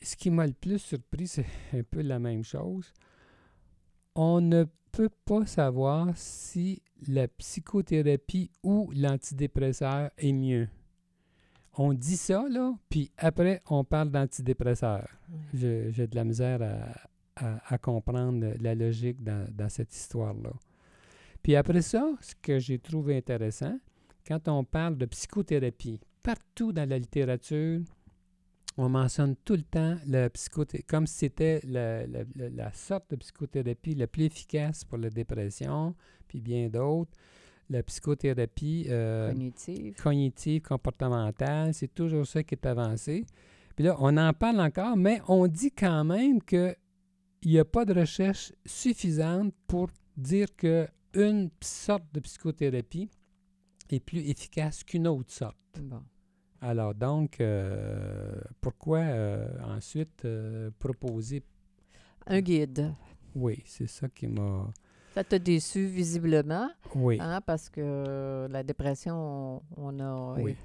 ce 0.03 0.17
qui 0.17 0.31
m'a 0.31 0.47
le 0.47 0.53
plus 0.53 0.79
surpris, 0.79 1.27
c'est 1.29 1.47
un 1.73 1.83
peu 1.83 2.03
la 2.03 2.19
même 2.19 2.43
chose. 2.45 2.93
On 4.15 4.41
ne 4.41 4.65
peut 4.97 5.11
pas 5.25 5.45
savoir 5.47 6.17
si 6.17 6.81
la 7.09 7.29
psychothérapie 7.29 8.51
ou 8.63 8.91
l'antidépresseur 8.95 10.11
est 10.17 10.33
mieux. 10.33 10.69
On 11.75 11.93
dit 11.93 12.17
ça, 12.17 12.47
là, 12.49 12.75
puis 12.89 13.11
après, 13.19 13.63
on 13.69 13.85
parle 13.85 14.11
d'antidépresseur. 14.11 15.07
J'ai 15.53 16.07
de 16.07 16.15
la 16.15 16.25
misère 16.25 16.61
à, 16.63 17.45
à- 17.45 17.75
à 17.75 17.79
comprendre 17.79 18.55
la 18.61 18.75
logique 18.75 19.23
dans, 19.23 19.47
dans 19.53 19.69
cette 19.69 19.95
histoire-là. 19.95 20.53
Puis 21.43 21.55
après 21.55 21.83
ça, 21.83 22.11
ce 22.23 22.35
que 22.41 22.59
j'ai 22.59 22.79
trouvé 22.79 23.17
intéressant, 23.19 23.79
quand 24.27 24.49
on 24.49 24.65
parle 24.65 24.97
de 24.97 25.05
psychothérapie, 25.05 26.01
partout 26.23 26.73
dans 26.73 26.89
la 26.89 26.99
littérature, 26.99 27.83
on 28.79 28.89
mentionne 28.89 29.37
tout 29.45 29.55
le 29.55 29.63
temps 29.63 29.97
la 30.07 30.29
psychothérapie, 30.31 30.87
comme 30.87 31.07
si 31.07 31.15
c'était 31.19 31.61
la, 31.65 32.07
la- 32.07 32.25
la- 32.35 32.51
la 32.51 32.73
sorte 32.73 33.11
de 33.11 33.17
psychothérapie 33.17 33.95
la 33.95 34.07
plus 34.07 34.25
efficace 34.25 34.85
pour 34.85 34.99
la 34.99 35.09
dépression, 35.11 35.95
puis 36.29 36.41
bien 36.41 36.69
d'autres. 36.69 37.13
La 37.69 37.83
psychothérapie 37.83 38.87
euh, 38.89 39.29
Cognitive. 39.31 39.95
cognitive, 40.01 40.63
comportementale, 40.63 41.75
c'est 41.75 41.93
toujours 41.93 42.27
ça 42.27 42.43
qui 42.45 42.55
est 42.55 42.67
avancé. 42.67 43.25
Puis 43.75 43.85
là, 43.85 43.97
on 43.99 44.17
en 44.17 44.33
parle 44.33 44.61
encore, 44.61 44.97
mais 44.97 45.21
on 45.27 45.47
dit 45.49 45.73
quand 45.73 46.05
même 46.05 46.41
qu'il 46.43 46.77
n'y 47.45 47.59
a 47.59 47.65
pas 47.65 47.85
de 47.85 47.93
recherche 47.95 48.53
suffisante 48.65 49.53
pour 49.67 49.89
dire 50.17 50.55
qu'une 50.57 51.51
sorte 51.61 52.05
de 52.15 52.21
psychothérapie 52.21 53.11
est 53.91 54.01
plus 54.01 54.21
efficace 54.29 54.85
qu'une 54.85 55.09
autre 55.09 55.33
sorte. 55.33 55.57
Bon. 55.81 56.03
Alors 56.61 56.95
donc, 56.95 57.41
euh, 57.41 58.35
pourquoi 58.61 58.99
euh, 58.99 59.47
ensuite 59.77 60.25
euh, 60.25 60.71
proposer... 60.79 61.43
Un 62.27 62.41
guide. 62.41 62.93
Oui, 63.35 63.63
c'est 63.67 63.87
ça 63.87 64.09
qui 64.09 64.27
m'a... 64.27 64.73
Ça 65.15 65.25
t'a 65.25 65.39
déçu 65.39 65.87
visiblement, 65.87 66.69
Oui. 66.95 67.19
hein, 67.21 67.41
parce 67.41 67.71
que 67.71 68.47
la 68.51 68.63
dépression, 68.63 69.63
on, 69.77 70.01
a, 70.01 70.35
Oui. 70.39 70.57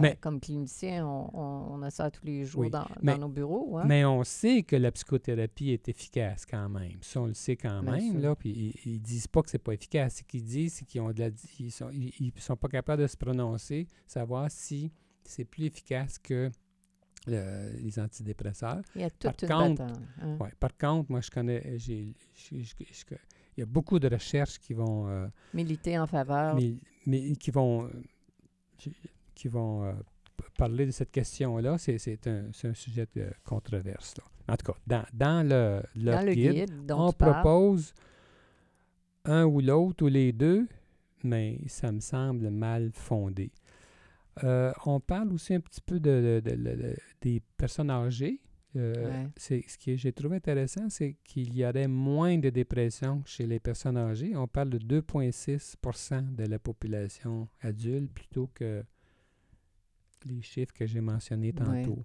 Mais- 0.00 0.16
comme 0.20 0.40
clinicien, 0.40 1.04
on, 1.06 1.30
on- 1.32 1.66
on 1.74 1.82
a 1.82 1.90
ça 1.90 2.10
tous 2.10 2.24
les 2.24 2.44
jours 2.44 2.62
Oui. 2.62 2.70
dans, 2.70 2.86
Mais- 3.02 3.12
dans 3.14 3.22
nos 3.22 3.28
bureaux. 3.28 3.76
Hein? 3.78 3.84
Mais 3.86 4.04
on 4.04 4.22
sait 4.24 4.62
que 4.62 4.76
la 4.76 4.90
psychothérapie 4.92 5.70
est 5.70 5.88
efficace 5.88 6.46
quand 6.46 6.68
même. 6.68 6.98
Ça, 7.02 7.20
on 7.20 7.26
le 7.26 7.34
sait 7.34 7.56
quand 7.56 7.82
Bien 7.82 7.92
même. 7.92 8.12
sûr. 8.12 8.20
Là, 8.20 8.34
puis 8.36 8.50
ils, 8.84 8.92
ils 8.94 9.00
disent 9.00 9.26
pas 9.28 9.42
que 9.42 9.50
c'est 9.50 9.58
pas 9.58 9.72
efficace. 9.74 10.16
Ce 10.18 10.22
qu'ils 10.22 10.44
disent, 10.44 10.74
c'est 10.74 10.84
qu'ils 10.84 11.00
ont 11.00 11.10
de 11.12 11.20
la, 11.20 11.28
ils 11.58 11.70
sont, 11.72 11.90
ils, 11.92 12.12
ils 12.20 12.32
sont 12.40 12.56
pas 12.56 12.68
capables 12.68 13.02
de 13.02 13.08
se 13.08 13.16
prononcer, 13.16 13.86
savoir 14.06 14.48
si 14.50 14.92
c'est 15.24 15.44
plus 15.44 15.64
efficace 15.66 16.18
que 16.18 16.50
le- 17.26 17.72
les 17.78 17.98
antidépresseurs. 17.98 18.80
Il 18.94 19.02
y 19.02 19.04
a 19.04 19.10
toute 19.10 19.46
par 19.46 19.62
une 19.66 19.76
contre- 19.76 19.86
bataille. 19.86 20.04
hein. 20.22 20.36
Ouais. 20.40 20.52
Par 20.58 20.76
contre, 20.76 21.10
moi, 21.10 21.20
je 21.20 21.30
connais, 21.30 21.78
j'ai, 21.78 22.14
il 22.50 22.64
y 23.58 23.62
a 23.62 23.66
beaucoup 23.66 23.98
de 23.98 24.08
recherches 24.08 24.58
qui 24.58 24.72
vont, 24.74 25.08
euh, 25.08 25.26
Militer 25.54 25.98
en 25.98 26.06
faveur. 26.06 26.56
mais, 26.56 26.74
mais 27.06 27.36
qui 27.36 27.50
vont, 27.50 27.84
euh, 27.84 27.90
qui- 29.34 29.48
vont 29.48 29.84
euh, 29.84 29.92
parler 30.56 30.86
de 30.86 30.90
cette 30.90 31.10
question-là. 31.10 31.76
C'est, 31.78 31.98
c'est 31.98 32.26
un, 32.26 32.44
c'est 32.52 32.68
un 32.68 32.74
sujet 32.74 33.06
de 33.14 33.30
controverse. 33.44 34.14
Là. 34.18 34.24
En 34.54 34.56
tout 34.56 34.72
cas, 34.72 34.78
dans, 34.86 35.04
dans 35.12 35.46
le, 35.48 35.82
le 35.96 36.10
dans 36.12 36.26
le 36.26 36.34
guide, 36.34 36.90
on 36.92 37.12
parles. 37.12 37.42
propose 37.42 37.92
un 39.24 39.44
ou 39.44 39.60
l'autre 39.60 40.04
ou 40.04 40.08
les 40.08 40.32
deux, 40.32 40.66
mais 41.22 41.58
ça 41.68 41.92
me 41.92 42.00
semble 42.00 42.50
mal 42.50 42.90
fondé. 42.94 43.50
Euh, 44.44 44.72
on 44.86 45.00
parle 45.00 45.32
aussi 45.32 45.54
un 45.54 45.60
petit 45.60 45.80
peu 45.80 45.98
de, 46.00 46.40
de- 46.44 46.50
de- 46.50 46.56
de- 46.56 46.76
de- 46.82 46.96
des 47.20 47.42
personnes 47.56 47.90
âgées. 47.90 48.40
Euh, 48.76 48.94
Ouais. 49.24 49.26
c'est, 49.36 49.64
ce 49.66 49.76
que 49.76 49.96
j'ai 49.96 50.12
trouvé 50.12 50.36
intéressant, 50.36 50.88
c'est 50.88 51.16
qu'il 51.24 51.56
y 51.56 51.64
aurait 51.66 51.88
moins 51.88 52.38
de 52.38 52.50
dépression 52.50 53.20
chez 53.26 53.44
les 53.46 53.58
personnes 53.58 53.96
âgées. 53.96 54.36
On 54.36 54.46
parle 54.46 54.70
de 54.70 54.78
2,6% 54.78 56.22
de 56.36 56.44
la 56.44 56.58
population 56.60 57.48
adulte 57.60 58.12
plutôt 58.12 58.48
que 58.54 58.84
les 60.26 60.42
chiffres 60.42 60.72
que 60.72 60.86
j'ai 60.86 61.00
mentionnés 61.00 61.52
Ouais. 61.58 61.82
tantôt. 61.82 61.98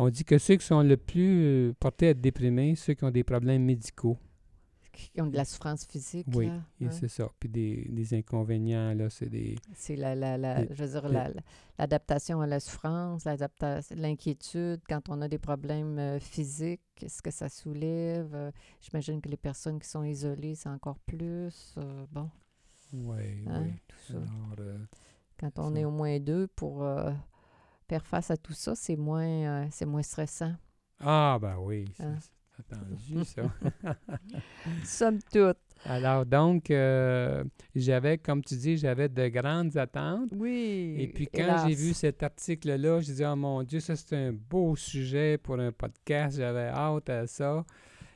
On 0.00 0.08
dit 0.10 0.24
que 0.24 0.38
ceux 0.38 0.56
qui 0.56 0.64
sont 0.66 0.82
le 0.82 0.96
plus 0.96 1.72
portés 1.78 2.08
à 2.08 2.10
être 2.10 2.20
déprimés, 2.20 2.74
ceux 2.76 2.94
qui 2.94 3.04
ont 3.04 3.10
des 3.10 3.24
problèmes 3.24 3.64
médicaux. 3.64 4.16
Qui 5.12 5.20
ont 5.20 5.26
de 5.26 5.36
la 5.36 5.44
souffrance 5.44 5.84
physique. 5.86 6.26
Oui, 6.34 6.46
là, 6.46 6.88
hein? 6.88 6.90
c'est 6.90 7.08
ça. 7.08 7.30
Puis 7.38 7.48
des, 7.48 7.86
des 7.90 8.14
inconvénients, 8.14 8.94
là, 8.94 9.08
c'est 9.10 9.28
des... 9.28 9.56
C'est 9.74 9.96
la, 9.96 10.14
la, 10.14 10.36
la- 10.36 10.64
je 10.66 10.82
veux 10.84 10.88
dire, 10.88 11.08
la- 11.08 11.30
l'adaptation 11.78 12.40
à 12.40 12.46
la 12.46 12.60
souffrance, 12.60 13.24
l'inquiétude 13.90 14.80
quand 14.88 15.08
on 15.08 15.20
a 15.22 15.28
des 15.28 15.38
problèmes 15.38 15.98
euh, 15.98 16.18
physiques, 16.20 16.80
ce 17.06 17.22
que 17.22 17.30
ça 17.30 17.48
soulève. 17.48 18.34
euh, 18.34 18.50
J'imagine 18.80 19.20
que 19.20 19.28
les 19.28 19.36
personnes 19.36 19.78
qui 19.78 19.88
sont 19.88 20.02
isolées, 20.04 20.54
c'est 20.54 20.68
encore 20.68 20.98
plus. 21.00 21.74
euh, 21.78 22.06
bon, 22.10 22.28
Oui, 22.92 23.44
hein, 23.46 23.62
oui. 23.64 23.72
tout 23.86 23.96
ça. 24.12 24.18
Alors, 24.18 24.80
Quand 25.38 25.58
on 25.58 25.74
ça. 25.74 25.80
est 25.80 25.84
au 25.84 25.90
moins 25.90 26.18
deux 26.18 26.46
pour 26.48 26.84
faire 27.88 28.06
face 28.06 28.30
à 28.30 28.36
tout 28.36 28.52
ça, 28.52 28.74
c'est 28.74 28.96
moins, 28.96 29.68
c'est 29.70 29.86
moins 29.86 30.02
stressant. 30.02 30.54
Ah, 31.00 31.38
ben 31.40 31.56
oui, 31.58 31.84
Hein? 32.00 32.18
Attendu, 32.58 33.24
ça. 33.24 33.42
Somme 34.84 35.18
toute. 35.32 35.58
Alors, 35.84 36.26
donc, 36.26 36.70
euh, 36.70 37.44
j'avais, 37.74 38.18
comme 38.18 38.42
tu 38.42 38.56
dis, 38.56 38.76
j'avais 38.76 39.08
de 39.08 39.28
grandes 39.28 39.76
attentes. 39.76 40.30
Oui. 40.34 40.96
Et 40.98 41.08
puis, 41.08 41.28
quand 41.28 41.66
j'ai 41.66 41.74
vu 41.74 41.94
cet 41.94 42.22
article-là, 42.22 43.00
j'ai 43.00 43.14
dit, 43.14 43.24
oh 43.24 43.36
mon 43.36 43.62
Dieu, 43.62 43.80
ça, 43.80 43.94
c'est 43.96 44.16
un 44.16 44.32
beau 44.32 44.74
sujet 44.76 45.38
pour 45.38 45.58
un 45.58 45.72
podcast. 45.72 46.38
J'avais 46.38 46.68
hâte 46.68 47.08
à 47.08 47.26
ça. 47.26 47.64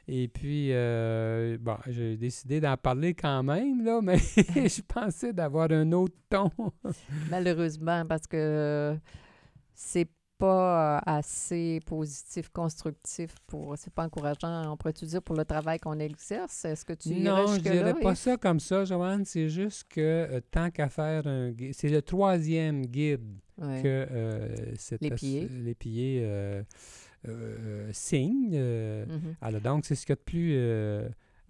Et 0.08 0.26
puis, 0.26 0.68
euh, 0.72 1.56
bon, 1.60 1.76
j'ai 1.86 2.16
décidé 2.16 2.60
d'en 2.60 2.76
parler 2.76 3.14
quand 3.14 3.42
même, 3.44 3.84
là, 3.84 4.00
mais 4.02 4.18
je 4.36 4.82
pensais 4.82 5.32
d'avoir 5.32 5.70
un 5.70 5.92
autre 5.92 6.16
ton. 6.28 6.50
Malheureusement, 7.30 8.04
parce 8.06 8.26
que 8.26 8.98
c'est 9.74 10.08
pas 10.46 10.98
assez 11.06 11.80
positif, 11.86 12.48
constructif 12.48 13.30
pour. 13.46 13.76
C'est 13.78 13.92
pas 13.92 14.04
encourageant, 14.06 14.72
on 14.72 14.76
pourrait-tu 14.76 15.06
dire, 15.06 15.22
pour 15.22 15.36
le 15.36 15.44
travail 15.44 15.78
qu'on 15.78 15.98
exerce? 15.98 16.64
Est-ce 16.64 16.84
que 16.84 16.94
tu 16.94 17.10
Non, 17.14 17.46
je 17.54 17.60
dirais 17.60 17.94
pas 17.94 18.14
ça 18.16 18.36
comme 18.36 18.58
ça, 18.60 18.84
Joanne. 18.84 19.24
C'est 19.24 19.48
juste 19.48 19.84
que 19.88 20.00
euh, 20.00 20.40
tant 20.50 20.70
qu'à 20.70 20.88
faire 20.88 21.26
un 21.26 21.50
guide, 21.52 21.74
c'est 21.74 21.88
le 21.88 22.02
troisième 22.02 22.84
guide 22.86 23.22
Ouais. 23.58 23.80
que 23.82 23.88
euh, 24.10 24.56
cette 24.76 25.02
Les 25.02 25.10
euh, 26.24 26.62
euh, 27.28 27.90
signent. 27.92 28.50
euh, 28.54 29.04
Mhm. 29.06 29.34
alors 29.40 29.60
donc, 29.60 29.84
c'est 29.84 29.94
ce 29.94 30.04
qu'il 30.06 30.14
y 30.14 30.18
a 30.18 30.22
de 30.24 30.30
plus 30.32 30.52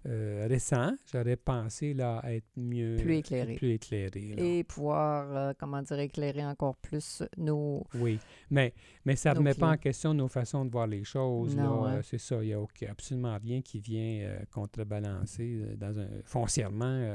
euh, 0.05 0.45
récent. 0.49 0.91
J'aurais 1.11 1.35
pensé 1.35 1.93
là 1.93 2.21
être 2.25 2.47
mieux... 2.57 2.97
Plus 2.97 3.17
éclairé. 3.17 3.55
Plus 3.55 3.71
éclairé. 3.73 4.33
là. 4.35 4.43
Et 4.43 4.63
pouvoir, 4.63 5.35
euh, 5.35 5.53
comment 5.57 5.81
dire, 5.81 5.99
éclairer 5.99 6.45
encore 6.45 6.75
plus 6.77 7.23
nos. 7.37 7.85
Oui, 7.95 8.19
mais, 8.49 8.73
mais 9.05 9.15
ça 9.15 9.33
ne 9.33 9.39
remet 9.39 9.53
pas 9.53 9.71
en 9.71 9.77
question 9.77 10.13
nos 10.13 10.27
façons 10.27 10.65
de 10.65 10.71
voir 10.71 10.87
les 10.87 11.03
choses. 11.03 11.57
Hein. 11.57 12.01
C'est 12.03 12.19
ça, 12.19 12.37
il 12.41 12.47
n'y 12.47 12.53
a 12.53 12.59
aucun- 12.59 12.91
absolument 12.91 13.37
rien 13.41 13.61
qui 13.61 13.79
vient 13.79 14.19
euh, 14.23 14.39
contrebalancer 14.51 15.75
dans 15.77 15.97
un, 15.99 16.07
foncièrement. 16.25 17.13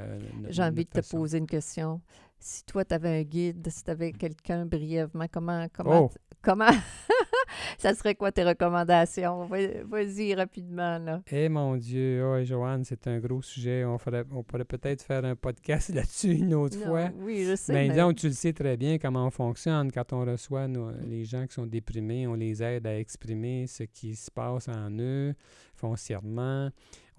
J'ai 0.49 0.63
envie 0.63 0.85
de 0.85 0.91
te 0.91 0.97
façon. 1.03 1.19
poser 1.19 1.39
une 1.39 1.47
question. 1.47 2.01
Si 2.41 2.65
toi, 2.65 2.85
tu 2.85 2.95
avais 2.95 3.21
un 3.21 3.23
guide, 3.23 3.69
si 3.69 3.83
tu 3.83 3.91
avais 3.91 4.13
quelqu'un 4.13 4.65
brièvement, 4.65 5.27
comment. 5.31 5.67
comment 5.73 6.05
Oh! 6.05 6.11
Comment. 6.41 6.71
ça 7.79 7.95
serait 7.95 8.15
quoi 8.15 8.33
tes 8.33 8.45
recommandations? 8.45 9.47
Va- 9.47 9.83
Vas-y 9.85 10.35
rapidement, 10.35 10.99
là. 10.99 11.23
Eh 11.31 11.49
mon 11.49 11.77
Dieu, 11.77 12.25
oh, 12.25 12.43
Joanne, 12.45 12.85
c'est 12.85 13.07
un 13.07 13.19
gros 13.19 13.43
sujet. 13.43 13.85
On, 13.85 13.99
ferait- 13.99 14.25
on 14.33 14.43
pourrait 14.43 14.65
peut-être 14.65 15.03
faire 15.03 15.25
un 15.25 15.37
podcast 15.37 15.89
là-dessus 15.95 16.33
une 16.35 16.55
autre 16.55 16.79
Non, 16.79 16.87
fois. 16.87 17.11
Oui, 17.19 17.45
je 17.49 17.57
sais. 17.57 17.73
Mais 17.73 17.89
mais- 17.89 17.95
disons, 17.95 18.13
tu 18.13 18.27
le 18.29 18.33
sais 18.35 18.53
très 18.53 18.77
bien 18.77 18.99
comment 18.99 19.27
on 19.27 19.31
fonctionne 19.31 19.91
quand 19.93 20.13
on 20.13 20.25
reçoit 20.25 20.69
nos- 20.69 20.91
les 21.07 21.25
gens 21.25 21.47
qui 21.47 21.55
sont 21.55 21.67
déprimés, 21.67 22.27
on 22.27 22.35
les 22.35 22.63
aide 22.63 22.87
à 22.87 22.99
exprimer 22.99 23.67
ce 23.67 23.83
qui 23.85 24.15
se 24.15 24.31
passe 24.31 24.69
en 24.69 24.91
eux 24.99 25.35
foncièrement. 25.75 26.71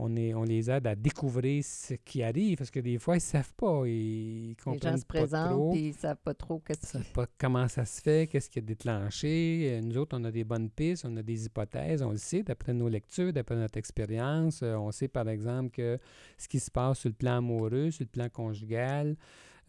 On, 0.01 0.15
est, 0.15 0.33
on 0.33 0.43
les 0.43 0.71
aide 0.71 0.87
à 0.87 0.95
découvrir 0.95 1.61
ce 1.63 1.93
qui 1.93 2.23
arrive 2.23 2.57
parce 2.57 2.71
que 2.71 2.79
des 2.79 2.97
fois, 2.97 3.15
ils 3.15 3.17
ne 3.17 3.21
savent 3.21 3.53
pas. 3.55 3.83
Ils 3.85 4.49
les 4.49 4.55
comprennent 4.55 4.93
gens 4.93 4.97
se 4.97 5.05
pas 5.05 5.13
présentent 5.19 5.51
trop. 5.51 5.75
et 5.75 5.79
ils 5.79 5.87
ne 5.89 5.93
savent 5.93 6.17
pas 6.23 6.33
trop 6.33 6.59
qu'est-ce 6.59 6.97
pas 7.13 7.25
comment 7.37 7.67
ça 7.67 7.83
se 7.83 8.01
fait, 8.01 8.27
qu'est-ce 8.27 8.49
qui 8.49 8.59
a 8.59 8.61
déclenché. 8.61 9.77
Euh, 9.77 9.81
Nous 9.81 9.97
autres, 9.97 10.17
on 10.17 10.23
a 10.23 10.31
des 10.31 10.43
bonnes 10.45 10.69
pistes, 10.69 11.05
on 11.05 11.15
a 11.17 11.21
des 11.21 11.45
hypothèses, 11.45 12.01
on 12.01 12.11
le 12.11 12.17
sait 12.17 12.43
d'après 12.43 12.73
nos 12.73 12.87
lectures, 12.87 13.33
d'après 13.33 13.55
notre 13.55 13.77
expérience. 13.77 14.61
Euh, 14.63 14.75
on 14.75 14.91
sait 14.91 15.09
par 15.09 15.27
exemple 15.27 15.71
que 15.71 15.99
ce 16.37 16.47
qui 16.47 16.59
se 16.59 16.71
passe 16.71 16.99
sur 16.99 17.09
le 17.09 17.15
plan 17.15 17.37
amoureux, 17.37 17.91
sur 17.91 18.03
le 18.05 18.09
plan 18.09 18.29
conjugal, 18.29 19.15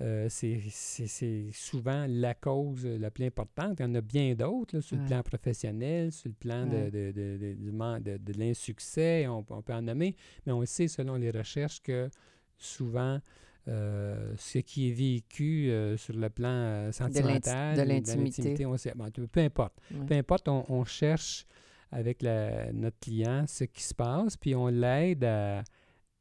euh, 0.03 0.27
c'est 0.31 1.49
souvent 1.53 2.07
la 2.09 2.35
cause 2.35 2.87
la 2.87 3.11
plus 3.11 3.27
importante. 3.27 3.79
Il 3.81 3.83
y 3.83 3.87
en 3.87 3.95
a 3.95 4.01
bien 4.01 4.35
d'autres 4.35 4.81
sur 4.81 4.97
le 4.97 5.05
plan 5.05 5.23
professionnel, 5.23 6.11
sur 6.13 6.29
le 6.29 6.35
plan 6.35 6.67
de, 6.67 6.71
Ouais. 6.77 6.91
de, 6.91 7.13
de, 7.13 7.37
de- 7.39 8.01
de- 8.01 8.17
de 8.19 8.33
l'insuccès, 8.39 9.27
on, 9.27 9.45
on 9.51 9.63
peut 9.63 9.75
en 9.75 9.83
nommer, 9.83 10.17
mais 10.47 10.53
on 10.53 10.65
sait 10.65 10.89
selon 10.89 11.17
les 11.17 11.31
recherches 11.31 11.83
que 11.83 12.09
souvent, 12.57 13.21
euh, 13.69 14.33
ce 14.39 14.59
qui 14.59 14.89
est 14.89 14.93
vécu 14.93 15.71
euh, 15.71 15.97
sur 15.97 16.15
le 16.15 16.31
plan 16.31 16.49
euh, 16.49 16.93
sentimental, 16.93 17.77
de 17.77 17.83
l'intimité. 17.83 18.65
on 18.67 18.77
sait, 18.77 18.93
bon, 18.95 19.11
peu 19.11 19.27
peu 19.27 19.41
importe. 19.41 19.75
Ouais. 19.93 20.07
Peu 20.07 20.15
importe, 20.15 20.49
on, 20.49 20.65
on 20.69 20.85
cherche 20.85 21.47
avec 21.93 22.23
la- 22.23 22.73
notre 22.73 22.99
client 23.01 23.45
ce 23.47 23.65
qui 23.65 23.83
se 23.83 23.95
passe, 23.95 24.37
puis 24.37 24.55
on 24.55 24.69
l'aide 24.69 25.25
à, 25.25 25.63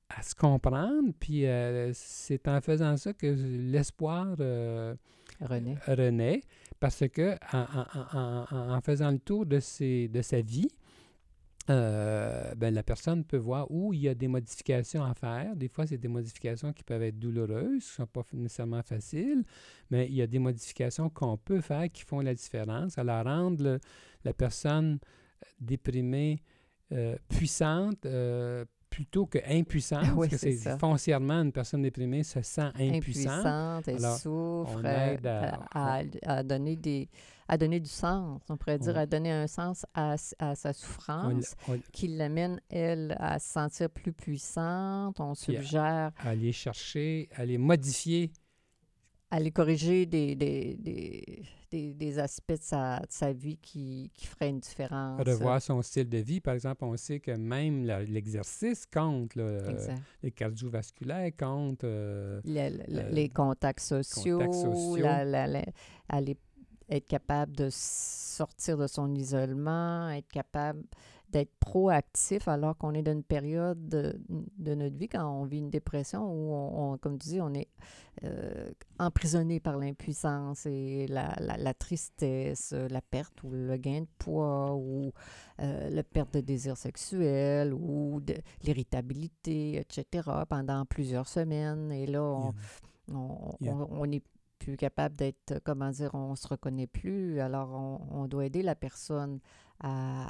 à 0.09 0.23
se 0.23 0.33
comprendre, 0.35 1.11
puis 1.19 1.45
euh, 1.45 1.91
c'est 1.93 2.47
en 2.47 2.61
faisant 2.61 2.97
ça 2.97 3.13
que 3.13 3.27
l'espoir 3.27 4.35
euh, 4.39 4.95
renaît, 5.39 6.41
parce 6.79 7.07
que 7.07 7.35
en, 7.53 7.59
en- 7.59 8.17
en- 8.17 8.45
en- 8.51 8.73
en 8.75 8.81
faisant 8.81 9.11
le 9.11 9.19
tour 9.19 9.45
de, 9.45 9.59
ses, 9.59 10.07
de 10.07 10.21
sa 10.21 10.41
vie, 10.41 10.67
euh, 11.69 12.55
ben, 12.55 12.73
la 12.73 12.81
personne 12.81 13.23
peut 13.23 13.37
voir 13.37 13.69
où 13.69 13.93
il 13.93 13.99
y 14.01 14.07
a 14.09 14.15
des 14.15 14.27
modifications 14.27 15.03
à 15.03 15.13
faire. 15.13 15.55
Des 15.55 15.67
fois, 15.67 15.85
c'est 15.85 15.99
des 15.99 16.07
modifications 16.07 16.73
qui 16.73 16.83
peuvent 16.83 17.03
être 17.03 17.19
douloureuses, 17.19 17.83
qui 17.83 18.01
ne 18.01 18.05
sont 18.05 18.07
pas 18.07 18.23
nécessairement 18.33 18.81
faciles, 18.81 19.43
mais 19.91 20.07
il 20.07 20.15
y 20.15 20.23
a 20.23 20.27
des 20.27 20.39
modifications 20.39 21.11
qu'on 21.11 21.37
peut 21.37 21.61
faire 21.61 21.91
qui 21.91 22.01
font 22.01 22.21
la 22.21 22.33
différence. 22.33 22.97
Alors, 22.97 23.23
rendre 23.23 23.63
le- 23.63 23.79
la 24.23 24.33
personne 24.33 24.97
déprimée 25.61 26.41
euh, 26.91 27.15
puissante 27.27 28.03
euh, 28.07 28.65
plutôt 28.99 29.25
que 29.27 29.37
impuissante, 29.49 30.03
Oui, 30.17 30.27
parce 30.27 30.41
que 30.41 30.51
c'est 30.51 30.77
foncièrement 30.77 31.41
une 31.41 31.53
personne 31.53 31.81
déprimée 31.83 32.23
se 32.23 32.41
sent 32.41 32.69
impuissante. 32.77 33.45
impuissante, 33.45 33.87
elle 33.87 33.95
Alors, 34.05 34.17
souffre, 34.17 34.75
on 34.75 34.83
euh, 34.83 35.13
aide 35.13 35.25
à- 35.25 35.59
à, 35.71 36.01
à 36.25 36.43
donner 36.43 36.75
des, 36.75 37.07
à 37.47 37.57
donner 37.57 37.79
du 37.79 37.87
sens. 37.89 38.41
On 38.49 38.57
pourrait 38.57 38.77
dire 38.77 38.95
On- 38.97 38.99
à 38.99 39.05
donner 39.05 39.31
un 39.31 39.47
sens 39.47 39.85
à, 39.93 40.15
à 40.39 40.55
sa 40.55 40.69
On 40.71 40.73
souffrance, 40.73 41.55
on 41.69 41.75
l- 41.75 41.81
qui 41.93 42.09
l'amène, 42.09 42.59
elle, 42.69 43.15
à 43.21 43.39
se 43.39 43.49
sentir 43.53 43.89
plus 43.89 44.11
puissante. 44.11 45.21
On 45.21 45.33
Puis 45.33 45.55
à- 45.55 45.61
suggère 45.61 46.11
aller 46.19 46.51
chercher, 46.51 47.29
aller 47.37 47.57
modifier 47.57 48.33
à 49.31 49.37
aller 49.37 49.51
corriger 49.51 50.05
des, 50.07 50.35
des, 50.35 50.75
des, 50.77 51.43
des, 51.71 51.93
des 51.93 52.19
aspects 52.19 52.51
de 52.53 52.61
sa, 52.61 52.99
de 52.99 53.05
sa 53.09 53.31
vie 53.33 53.57
qui, 53.57 54.11
qui 54.13 54.25
feraient 54.27 54.49
une 54.49 54.59
différence. 54.59 55.21
revoir 55.21 55.61
son 55.61 55.81
style 55.81 56.09
de 56.09 56.17
vie. 56.17 56.39
Par 56.41 56.53
exemple, 56.55 56.83
on 56.83 56.95
sait 56.97 57.19
que 57.19 57.31
même 57.31 57.85
l'exercice 58.07 58.85
compte, 58.85 59.35
là, 59.35 59.43
euh, 59.43 59.95
les 60.23 60.31
cardiovasculaires 60.31 61.31
comptent. 61.37 61.83
euh, 61.83 62.41
Le- 62.45 62.77
le- 62.87 62.99
euh, 62.99 63.09
les 63.09 63.29
contacts 63.29 63.81
sociaux, 63.81 64.39
sociaux. 64.51 64.97
la- 65.03 65.23
la- 65.25 65.47
la- 65.47 65.65
aller- 66.09 66.37
être 66.89 67.07
capable 67.07 67.55
de 67.55 67.69
sortir 67.71 68.77
de 68.77 68.87
son 68.87 69.13
isolement, 69.15 70.09
être 70.09 70.27
capable 70.29 70.83
d'être 71.29 71.51
proactif 71.59 72.47
alors 72.47 72.75
qu'on 72.75 72.95
est 72.95 73.03
dans 73.03 73.11
une 73.11 73.21
période 73.23 73.87
de, 73.87 74.19
de 74.57 74.73
notre 74.73 74.95
vie, 74.95 75.07
quand 75.07 75.23
on 75.29 75.45
vit 75.45 75.59
une 75.59 75.69
dépression, 75.69 76.23
où, 76.25 76.51
on, 76.55 76.93
on- 76.93 76.97
comme 76.97 77.19
tu 77.19 77.29
dis, 77.29 77.41
on 77.41 77.53
est 77.53 77.67
euh, 78.23 78.71
emprisonné 78.97 79.59
par 79.59 79.77
l'impuissance 79.77 80.65
et 80.65 81.05
la, 81.07 81.35
la- 81.39 81.57
la 81.57 81.73
tristesse, 81.75 82.71
la 82.73 83.01
perte 83.01 83.43
ou 83.43 83.51
le 83.51 83.77
gain 83.77 84.01
de 84.01 84.07
poids 84.17 84.73
ou 84.73 85.11
euh, 85.61 85.89
la 85.91 86.03
perte 86.03 86.33
de 86.33 86.41
désir 86.41 86.75
sexuel 86.77 87.75
ou 87.75 88.19
de 88.21 88.33
l'irritabilité, 88.63 89.77
etc., 89.77 90.27
pendant 90.49 90.83
plusieurs 90.85 91.27
semaines. 91.27 91.91
Et 91.91 92.07
là, 92.07 92.23
on, 92.23 92.53
on, 93.13 93.51
Yeah. 93.59 93.73
on- 93.75 94.01
on 94.01 94.05
n'est 94.07 94.23
plus 94.59 94.77
capable 94.77 95.15
d'être, 95.15 95.53
euh, 95.53 95.59
comment 95.63 95.89
dire, 95.89 96.13
on 96.13 96.35
se 96.35 96.47
reconnaît 96.47 96.87
plus. 96.87 97.39
Alors, 97.39 97.71
on, 97.71 98.23
on 98.23 98.27
doit 98.27 98.45
aider 98.45 98.61
la 98.61 98.75
personne 98.75 99.39
à, 99.79 100.27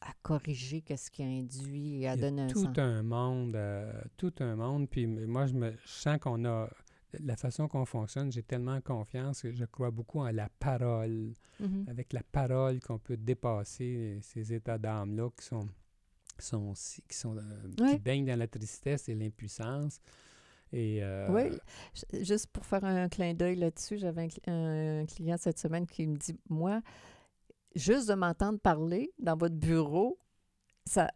à 0.00 0.12
corriger 0.22 0.80
qu'est-ce 0.82 1.10
qui 1.10 1.22
a 1.22 1.26
induit 1.26 2.02
et 2.02 2.08
à 2.08 2.14
il 2.14 2.20
y 2.20 2.24
a 2.24 2.30
donner 2.30 2.42
un 2.42 2.46
tout 2.48 2.64
sens. 2.64 2.78
un 2.78 3.02
monde, 3.02 3.56
euh, 3.56 3.92
tout 4.16 4.32
un 4.40 4.56
monde. 4.56 4.88
Puis 4.88 5.06
moi, 5.06 5.46
je, 5.46 5.54
me, 5.54 5.72
je 5.72 5.90
sens 5.90 6.18
qu'on 6.18 6.44
a 6.44 6.68
la 7.20 7.36
façon 7.36 7.68
qu'on 7.68 7.84
fonctionne. 7.84 8.32
J'ai 8.32 8.42
tellement 8.42 8.80
confiance 8.80 9.42
que 9.42 9.52
je 9.52 9.64
crois 9.64 9.90
beaucoup 9.90 10.20
en 10.20 10.30
la 10.30 10.48
parole. 10.58 11.34
Mhm. 11.60 11.84
Avec 11.88 12.12
la 12.12 12.22
parole 12.22 12.80
qu'on 12.80 12.98
peut 12.98 13.16
dépasser 13.16 14.18
ces 14.22 14.52
états 14.52 14.78
d'âme-là 14.78 15.30
qui 15.38 15.44
sont, 15.44 15.68
sont, 16.38 16.72
qui, 17.08 17.16
sont 17.16 17.36
euh, 17.36 17.90
qui 17.90 17.98
baignent 17.98 18.26
dans 18.26 18.38
la 18.38 18.48
tristesse 18.48 19.08
et 19.08 19.14
l'impuissance. 19.14 20.00
Et 20.72 21.02
euh, 21.02 21.28
Oui, 21.30 21.58
juste 22.22 22.46
pour 22.46 22.64
faire 22.64 22.84
un 22.84 23.08
clin 23.08 23.34
d'œil 23.34 23.56
là-dessus, 23.56 23.98
j'avais 23.98 24.28
un 24.46 25.04
client 25.06 25.36
cette 25.38 25.58
semaine 25.58 25.86
qui 25.86 26.06
me 26.06 26.16
dit, 26.16 26.34
moi, 26.48 26.80
juste 27.74 28.08
de 28.08 28.14
m'entendre 28.14 28.58
parler 28.58 29.12
dans 29.18 29.36
votre 29.36 29.54
bureau, 29.54 30.18
ça, 30.86 31.10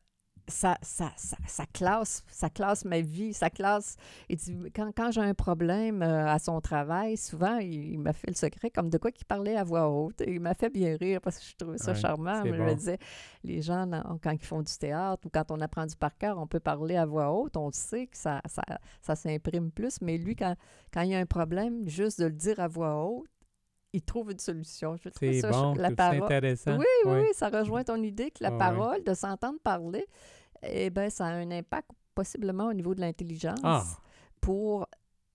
ça, 0.48 0.78
ça, 0.82 1.12
ça, 1.16 1.37
ça 1.46 1.64
classe, 1.72 2.24
ça 2.28 2.48
classe 2.50 2.85
ma 2.85 3.00
vie, 3.00 3.32
ça 3.32 3.50
classe. 3.50 3.96
Il 4.28 4.37
dit, 4.37 4.56
quand, 4.74 4.90
quand 4.96 5.11
j'ai 5.11 5.20
un 5.20 5.35
problème 5.35 6.02
euh, 6.02 6.26
à 6.28 6.38
son 6.38 6.61
travail, 6.61 7.16
souvent, 7.16 7.56
il, 7.59 7.92
il 7.92 7.98
m'a 7.98 8.12
fait 8.12 8.28
le 8.28 8.35
secret 8.37 8.70
comme 8.70 8.88
de 8.88 8.98
quoi 8.98 9.11
qu'il 9.11 9.26
parlait 9.26 9.56
à 9.56 9.64
voix 9.64 9.88
haute. 9.88 10.20
Et 10.20 10.35
il 10.35 10.40
m'a 10.40 10.54
fait 10.54 10.70
bien 10.70 10.96
rire 10.96 11.20
parce 11.20 11.38
que 11.38 11.44
je 11.44 11.56
trouvais 11.56 11.78
ça 11.78 11.92
Ouais, 11.92 11.98
charmant. 11.98 12.42
Mais 12.44 12.52
Je 12.56 12.62
me 12.62 12.74
disais, 12.74 12.98
les 13.44 13.62
gens, 13.62 13.88
quand 14.22 14.32
ils 14.32 14.44
font 14.44 14.62
du 14.62 14.72
théâtre 14.76 15.26
ou 15.26 15.30
quand 15.30 15.50
on 15.50 15.61
apprend 15.61 15.87
du 15.87 15.96
par 15.96 16.16
cœur, 16.16 16.38
on 16.38 16.46
peut 16.46 16.61
parler 16.61 16.96
à 16.96 17.06
voix 17.06 17.32
haute, 17.32 17.56
on 17.56 17.70
sait 17.72 18.06
que 18.06 18.16
ça, 18.16 18.40
ça, 18.46 18.62
ça 19.02 19.16
s'imprime 19.16 19.70
plus. 19.70 20.00
Mais 20.00 20.18
lui, 20.18 20.37
quand, 20.37 20.54
quand 20.92 21.02
il 21.02 21.11
y 21.11 21.14
a 21.14 21.18
un 21.18 21.26
problème, 21.26 21.88
juste 21.88 22.20
de 22.20 22.26
le 22.26 22.32
dire 22.32 22.61
à 22.61 22.68
voix 22.68 23.04
haute, 23.04 23.28
il 23.96 24.02
trouve 24.02 24.30
une 24.32 24.38
solution. 24.38 24.96
Je 24.96 25.09
trouve 25.09 25.28
c'est 25.32 25.40
ça, 25.40 25.50
bon, 25.50 25.74
la 25.74 25.88
c'est 25.90 25.94
parole. 25.96 26.22
intéressant. 26.22 26.76
Oui, 26.78 26.85
oui, 27.06 27.24
ça 27.35 27.48
rejoint 27.48 27.82
ton 27.85 28.02
idée 28.02 28.30
que 28.30 28.42
la 28.42 28.50
parole, 28.52 29.02
de 29.04 29.14
s'entendre 29.14 29.59
parler, 29.62 30.06
eh 30.62 30.90
ben, 30.90 31.11
ça 31.11 31.26
a 31.26 31.30
un 31.32 31.50
impact 31.50 31.90
possiblement 32.14 32.66
au 32.68 32.72
niveau 32.72 32.94
de 32.94 33.00
l'intelligence 33.00 33.59
Ah. 33.62 33.85
pour, 34.40 34.87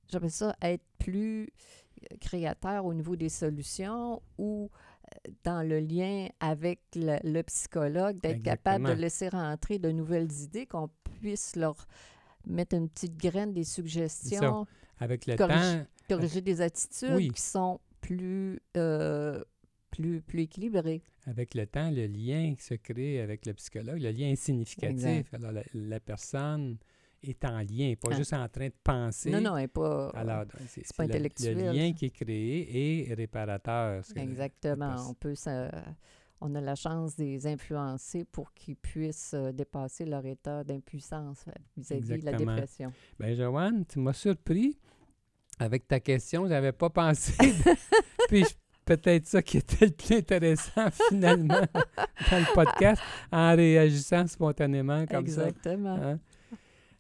j'appelle 0.10 0.32
ça, 0.32 0.56
être 0.62 0.84
plus 1.00 1.44
euh, 2.12 2.16
créateur 2.20 2.86
au 2.86 2.94
niveau 2.94 3.16
des 3.16 3.30
solutions 3.30 4.22
ou 4.38 4.70
dans 5.44 5.62
le 5.68 5.80
lien 5.80 6.28
avec 6.40 6.80
le, 6.96 7.18
le 7.24 7.42
psychologue, 7.44 8.20
d'être 8.22 8.42
capable 8.44 8.86
de 8.88 8.94
laisser 8.94 9.28
rentrer 9.30 9.78
de 9.78 9.92
nouvelles 9.92 10.32
idées, 10.42 10.66
qu'on 10.66 10.90
puisse 11.20 11.56
leur 11.56 11.76
mettre 12.48 12.76
une 12.76 12.88
petite 12.90 13.18
graine, 13.18 13.54
des 13.54 13.64
suggestions, 13.66 14.66
Avec 15.00 15.26
le 15.28 15.36
corrige- 15.36 15.80
temps, 15.80 15.86
corriger 16.16 16.42
des 16.42 16.62
attitudes 16.62 17.14
Oui. 17.16 17.30
qui 17.32 17.42
sont 17.42 17.80
plus, 18.16 18.60
euh, 18.78 19.44
plus, 19.90 20.22
plus 20.22 20.42
équilibrées. 20.42 21.02
avec 21.26 21.54
le 21.56 21.66
temps, 21.68 21.92
le 21.92 22.08
lien 22.08 22.54
se 22.60 22.74
crée 22.76 23.22
avec 23.22 23.46
le 23.46 23.54
psychologue. 23.54 24.02
Le 24.02 24.12
lien 24.12 24.28
est 24.30 24.36
significatif. 24.36 25.06
Exact. 25.06 25.34
Alors, 25.36 25.52
la, 25.52 25.64
la 25.74 26.00
personne 26.00 26.78
est 27.24 27.46
en 27.46 27.60
lien, 27.60 27.94
pas 28.02 28.10
Ah. 28.12 28.16
juste 28.18 28.34
en 28.34 28.48
train 28.50 28.68
de 28.68 28.74
penser. 28.84 29.30
Non, 29.30 29.42
non, 29.42 29.56
elle 29.58 29.64
n'est 29.64 29.68
pas... 29.68 30.10
Alors, 30.10 30.46
c'est 30.68 30.82
pas 30.96 31.06
le- 31.06 31.12
intellectuel, 31.12 31.58
Le, 31.58 31.72
lien 31.72 31.88
ça. 31.90 31.94
qui 31.94 32.06
est 32.06 32.10
créé 32.10 33.10
est 33.10 33.14
réparateur. 33.14 34.04
Exactement. 34.16 34.96
On 35.10 35.14
peut 35.14 35.36
se- 35.36 35.70
on 36.44 36.56
a 36.56 36.62
la 36.62 36.74
chance 36.76 37.16
de 37.18 37.24
les 37.24 37.46
influencer 37.46 38.26
pour 38.26 38.52
qu'ils 38.56 38.76
puissent 38.76 39.36
euh, 39.36 39.52
dépasser 39.52 40.06
leur 40.06 40.26
état 40.26 40.64
d'impuissance 40.64 41.46
euh, 41.48 41.52
vis-à-vis 41.78 42.20
de 42.22 42.26
la 42.26 42.34
dépression. 42.34 42.92
Ben, 43.20 43.36
Joanne, 43.36 43.86
tu 43.86 44.00
m'as 44.00 44.14
surpris 44.14 44.80
avec 45.62 45.88
ta 45.88 46.00
question. 46.00 46.46
Je 46.46 46.50
n'avais 46.50 46.72
pas 46.72 46.90
pensé. 46.90 47.34
Puis, 48.28 48.44
peut-être 48.86 49.28
ça 49.28 49.42
qui 49.42 49.58
était 49.58 49.86
le 49.86 49.92
plus 49.92 50.16
intéressant, 50.18 50.90
finalement, 51.10 51.62
dans 52.32 52.40
le 52.40 52.54
podcast, 52.54 53.02
en 53.32 53.56
réagissant 53.56 54.26
spontanément 54.28 55.06
comme 55.06 55.28
ça. 55.28 55.48
Exactement. 55.48 55.96
Hein? 55.96 56.20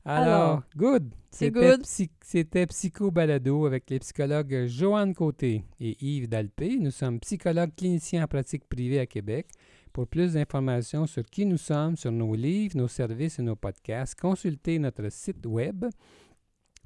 Alors, 0.05 0.23
Alors, 0.27 0.63
good. 0.75 1.11
psy- 1.31 2.09
C'était 2.23 2.65
Psycho 2.67 3.11
Balado 3.11 3.65
avec 3.65 3.89
les 3.89 3.99
psychologues 3.99 4.65
Joanne 4.67 5.13
Côté 5.13 5.63
et 5.79 5.95
Yves 6.03 6.27
Dalpé. 6.27 6.77
Nous 6.79 6.91
sommes 6.91 7.19
psychologues 7.19 7.71
cliniciens 7.75 8.23
en 8.23 8.27
pratique 8.27 8.67
privée 8.67 8.99
à 8.99 9.05
Québec. 9.05 9.47
Pour 9.93 10.07
plus 10.07 10.33
d'informations 10.33 11.05
sur 11.05 11.23
qui 11.25 11.45
nous 11.45 11.57
sommes, 11.57 11.97
sur 11.97 12.11
nos 12.11 12.33
livres, 12.33 12.77
nos 12.77 12.87
services 12.87 13.39
et 13.39 13.41
nos 13.43 13.57
podcasts, 13.57 14.17
consultez 14.19 14.79
notre 14.79 15.09
site 15.11 15.45
web 15.45 15.85